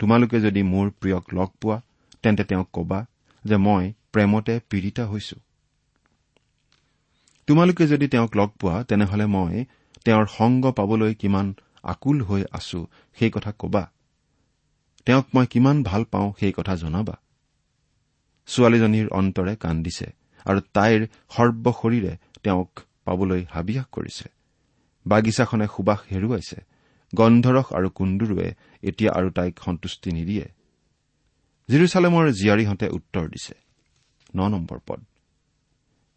তোমালোকে 0.00 0.38
যদি 0.40 0.62
মোৰ 0.72 0.86
প্ৰিয়ক 1.00 1.24
লগ 1.34 1.50
পোৱা 1.60 1.76
তেন্তে 2.22 2.44
তেওঁক 2.44 2.68
কবা 2.72 3.00
যে 3.44 3.56
মই 3.56 3.84
প্ৰেমতে 4.12 4.54
পীড়িতা 4.70 5.04
হৈছো। 5.06 5.36
তোমালোকে 7.48 7.84
যদি 7.86 8.06
তেওঁক 8.08 8.32
লগ 8.36 8.50
পোৱা 8.60 8.76
তেনেহলে 8.82 9.26
মই 9.26 9.64
তেওঁৰ 10.04 10.26
সংগ 10.26 10.64
পাবলৈ 10.70 11.14
কিমান 11.14 11.54
আকুল 11.82 12.22
হৈ 12.22 12.42
আছো 12.52 12.86
সেই 13.18 13.30
কথা 13.30 13.52
কবা। 13.58 13.84
তেওঁক 15.06 15.26
মই 15.34 15.46
কিমান 15.46 15.82
ভাল 15.82 16.04
পাওঁ 16.04 16.32
সেই 16.40 16.52
কথা 16.56 16.76
জনাবা। 16.76 17.16
ছোৱালীজনীৰ 18.46 19.08
অন্তৰে 19.08 19.56
কান্দিছে 19.56 20.06
আৰু 20.46 20.60
তাইৰ 20.72 21.00
সৰ্বশৰীৰে 21.30 22.12
তেওঁক 22.42 22.70
পাবলৈ 23.04 23.42
হাবিয়াস 23.50 23.86
কৰিছে। 23.92 24.26
বাগিচাখনে 25.06 25.66
সুবাস 25.66 26.00
হেৰুৱাইছে। 26.12 26.58
গন্ধৰস 27.14 27.68
আৰু 27.72 27.88
কুন্দুৰুৱে 27.90 28.48
এতিয়া 28.82 29.10
আৰু 29.12 29.30
তাইক 29.30 29.54
সন্তুষ্টি 29.64 30.12
নিদিয়ে। 30.12 30.46
জিৰচালেমৰ 31.68 32.24
জীয়াৰীহঁতে 32.30 32.86
উত্তৰ 32.88 33.24
দিছে। 33.28 33.54
ন 34.36 34.48
নম্বৰ 34.48 34.78
পদ। 34.86 35.00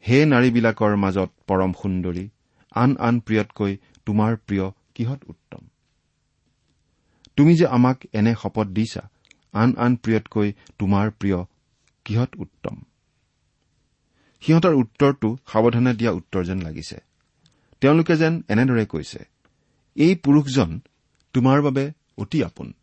হে 0.03 0.25
নাৰীবিলাকৰ 0.25 0.95
মাজত 0.95 1.29
পৰম 1.47 1.71
সুন্দৰী 1.81 2.29
আন 2.75 2.91
আন 2.99 3.15
প্ৰিয়তকৈ 3.19 3.77
তোমাৰ 4.05 4.31
প্ৰিয় 4.37 4.65
কিহত 4.95 5.19
উত্তম? 5.29 5.61
তুমি 7.37 7.55
যে 7.55 7.65
আমাক 7.67 7.97
এনে 8.13 8.33
শপত 8.35 8.67
দিছা 8.67 9.03
আন 9.53 9.69
আন 9.77 9.91
প্ৰিয়তকৈ 9.95 10.47
তোমাৰ 10.79 11.05
প্ৰিয় 11.11 11.39
কিহত 12.05 12.31
উত্তম? 12.35 12.75
সিহঁতৰ 14.43 14.73
উত্তৰটো 14.73 15.29
সাৱধানে 15.51 15.93
দিয়া 15.93 16.11
উত্তৰ 16.11 16.41
যেন 16.45 16.59
লাগিছে। 16.61 16.97
তেওঁলোকে 17.81 18.15
যেন 18.15 18.33
এনেদৰে 18.49 18.85
কৈছে 18.85 19.19
এই 19.95 20.15
পুৰুষজন 20.15 20.69
তোমাৰ 21.33 21.61
বাবে 21.61 21.91
অতি 22.17 22.39
আপোন। 22.43 22.73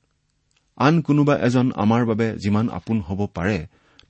আন 0.79 0.95
কোনোবা 1.01 1.35
এজন 1.39 1.67
আমাৰ 1.77 2.03
বাবে 2.05 2.27
যিমান 2.37 2.67
আপোন 2.69 3.01
হ'ব 3.01 3.21
পাৰে 3.35 3.59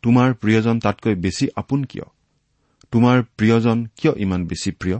তোমাৰ 0.02 0.28
প্ৰিয়জন 0.34 0.76
তাতকৈ 0.80 1.14
বেছি 1.14 1.48
আপোন 1.56 1.80
কিয়? 1.84 2.06
তোমাৰ 2.92 3.22
প্ৰিয়জন 3.36 3.78
কিয় 3.96 4.12
ইমান 4.16 4.40
বেছি 4.46 4.70
প্ৰিয়? 4.70 4.98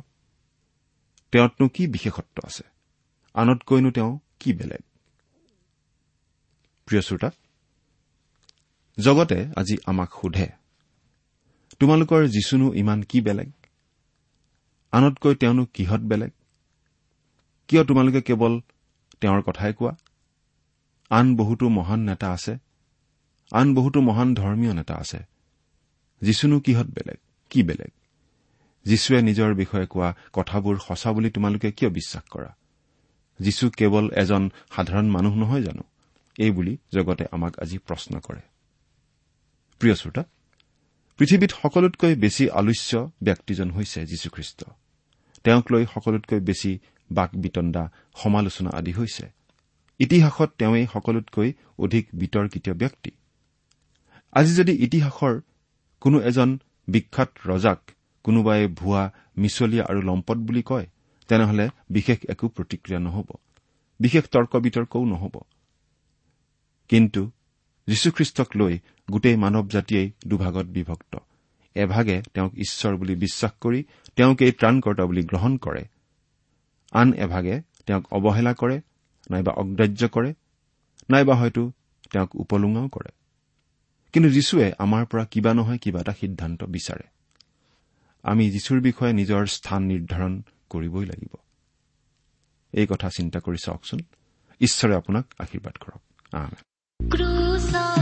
তেওঁতনো 1.33 1.69
কি 1.69 1.87
বিশেষত্ব 1.87 2.41
আছে? 2.45 2.63
আনতকৈনো 3.35 3.91
তেওঁ 3.91 4.19
কি 4.41 4.53
বেলেগ? 4.53 4.83
জগতে 8.99 9.47
আজি 9.57 9.77
আমাক 9.87 10.11
সোধে 10.23 10.49
তোমালোকৰ 11.79 12.27
যীশুনো 12.27 12.75
ইমান 12.75 13.03
কি 13.03 13.21
বেলেগ? 13.21 13.51
আনতকৈ 14.93 15.35
তেওঁনো 15.35 15.65
কিহত 15.65 16.01
বেলেগ? 16.01 16.31
কিয় 17.69 17.85
তোমালোকে 17.85 18.21
কেৱল 18.23 18.61
তেওঁৰ 19.21 19.43
কথাই 19.43 19.73
কোৱা? 19.73 19.97
আন 21.11 21.37
বহুতো 21.37 21.69
মহান 21.69 22.01
নেতা 22.01 22.33
আছে 22.33 22.57
আন 23.53 23.75
বহুতো 23.75 24.01
মহান 24.01 24.35
ধৰ্মীয় 24.35 24.75
নেতা 24.75 24.95
আছে 24.95 25.19
যীশুনো 26.23 26.61
কিহত 26.61 26.87
বেলেগ 26.87 27.19
কি 27.51 27.63
বেলেগ? 27.63 27.93
যীশুৱে 28.85 29.23
নিজৰ 29.23 29.55
বিষয়ে 29.55 29.87
কোৱা 29.87 30.15
কথাবোৰ 30.33 30.79
সঁচা 30.79 31.13
বুলি 31.13 31.31
তোমালোকে 31.31 31.73
কিয় 31.73 31.91
বিশ্বাস 31.91 32.23
কৰা? 32.31 32.57
যীশু 33.41 33.71
কেৱল 33.71 34.11
এজন 34.11 34.51
সাধাৰণ 34.77 35.11
মানুহ 35.11 35.35
নহয় 35.35 35.63
জানো? 35.63 35.83
এইবুলি 36.39 36.79
জগতে 36.95 37.25
আমাক 37.33 37.59
আজি 37.59 37.79
প্ৰশ্ন 37.79 38.21
কৰে। 38.21 38.41
প্ৰিয় 39.79 39.95
শ্ৰোতা 39.95 40.25
পৃথিৱীত 41.19 41.51
সকলোতকৈ 41.51 42.15
বেছি 42.15 42.51
আলোচ্য 42.51 43.11
ব্যক্তিজন 43.23 43.71
হৈছে 43.71 44.07
যীশুখ্ৰীষ্ট। 44.07 44.65
তেওঁক 45.45 45.73
লৈ 45.73 45.87
সকলোতকৈ 45.95 46.41
বেছি 46.41 46.79
বাক 47.13 47.31
বিতণ্ডা 47.35 47.91
সমালোচনা 48.17 48.71
আদি 48.75 48.93
হৈছে। 48.93 49.27
ইতিহাসত 49.99 50.53
তেওঁই 50.59 50.87
সকলোতকৈ 50.93 51.53
অধিক 51.79 52.09
বিতৰ্কিত 52.15 52.71
ব্যক্তি। 52.71 53.11
আজি 54.33 54.55
যদি 54.55 54.73
ইতিহাসৰ 54.73 55.41
কোনো 56.01 56.21
এজন 56.21 56.59
বিখ্যাত 56.89 57.29
ৰজাক 57.47 57.91
কোনোবাই 58.23 58.67
ভুৱা 58.67 59.13
মিছলীয়া 59.39 59.85
আৰু 59.85 60.03
লম্পট 60.03 60.37
বুলি 60.37 60.63
কয় 60.63 60.87
তেনেহলে 61.29 61.69
বিশেষ 61.91 62.19
একো 62.29 62.49
প্ৰতিক্ৰিয়া 62.49 63.01
নহ'ব। 63.01 63.27
বিশেষ 64.01 64.25
তৰ্ক 64.25 64.57
বিতৰ্কও 64.57 65.05
নহ'ব। 65.05 65.41
কিন্তু 66.89 67.31
যীশুখ্ৰীষ্টক 67.87 68.57
লৈ 68.57 68.79
গোটেই 69.11 69.37
মানৱ 69.37 69.69
জাতিয়েই 69.69 70.11
দুভাগত 70.27 70.67
বিভক্ত। 70.67 71.19
এভাগে 71.75 72.23
তেওঁক 72.35 72.55
ঈশ্বৰ 72.55 72.97
বুলি 72.97 73.15
বিশ্বাস 73.17 73.53
কৰি 73.61 73.85
তেওঁক 74.17 74.43
এই 74.43 74.53
ত্ৰাণকৰ্তা 74.53 75.07
বুলি 75.07 75.23
গ্ৰহণ 75.23 75.57
কৰে। 75.57 75.89
আন 76.93 77.13
এভাগে 77.13 77.63
তেওঁক 77.87 78.13
অৱহেলা 78.13 78.55
কৰে 78.55 78.81
নাইবা 79.31 79.53
অগ্ৰাহ্য 79.53 80.09
কৰে 80.09 80.35
নাইবা 81.11 81.35
হয়তো 81.35 81.73
তেওঁক 82.13 82.37
উপলুঙাও 82.37 82.89
কৰে। 82.89 83.11
কিন্তু 84.13 84.31
যীশুৱে 84.31 84.73
আমাৰ 84.79 85.07
পৰা 85.07 85.25
কিবা 85.25 85.55
নহয় 85.55 85.79
কিবা 85.79 86.01
এটা 86.01 86.13
সিদ্ধান্ত 86.13 86.65
বিচাৰে। 86.65 87.09
আমি 88.23 88.51
যীশুৰ 88.51 88.81
বিষয়ে 88.81 89.13
নিজৰ 89.13 89.47
স্থান 89.47 89.83
নিৰ্ধাৰণ 89.83 90.43
কৰিবই 90.71 91.07
লাগিব। 91.07 91.37
এই 92.73 92.87
কথা 92.87 93.09
চিন্তা 93.09 93.41
কৰি 93.41 93.57
চাওকচোন। 93.65 94.01
ঈশ্বৰে 94.61 94.95
আপোনাক 94.95 95.27
আশীৰ্বাদ 95.39 95.77
কৰক। 95.77 98.02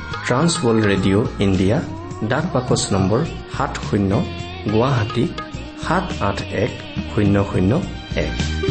ট্ৰান্স 0.31 0.53
ৱৰ্ল্ড 0.63 0.83
ৰেডিঅ' 0.91 1.25
ইণ্ডিয়া 1.39 1.77
ডাক 2.23 2.45
বাকচ 2.53 2.81
নম্বৰ 2.93 3.21
সাত 3.55 3.73
শূন্য 3.87 4.11
গুৱাহাটী 4.73 5.25
সাত 5.83 6.05
আঠ 6.21 6.37
এক 6.63 6.71
শূন্য 7.11 7.35
শূন্য 7.51 7.71
এক। 8.25 8.70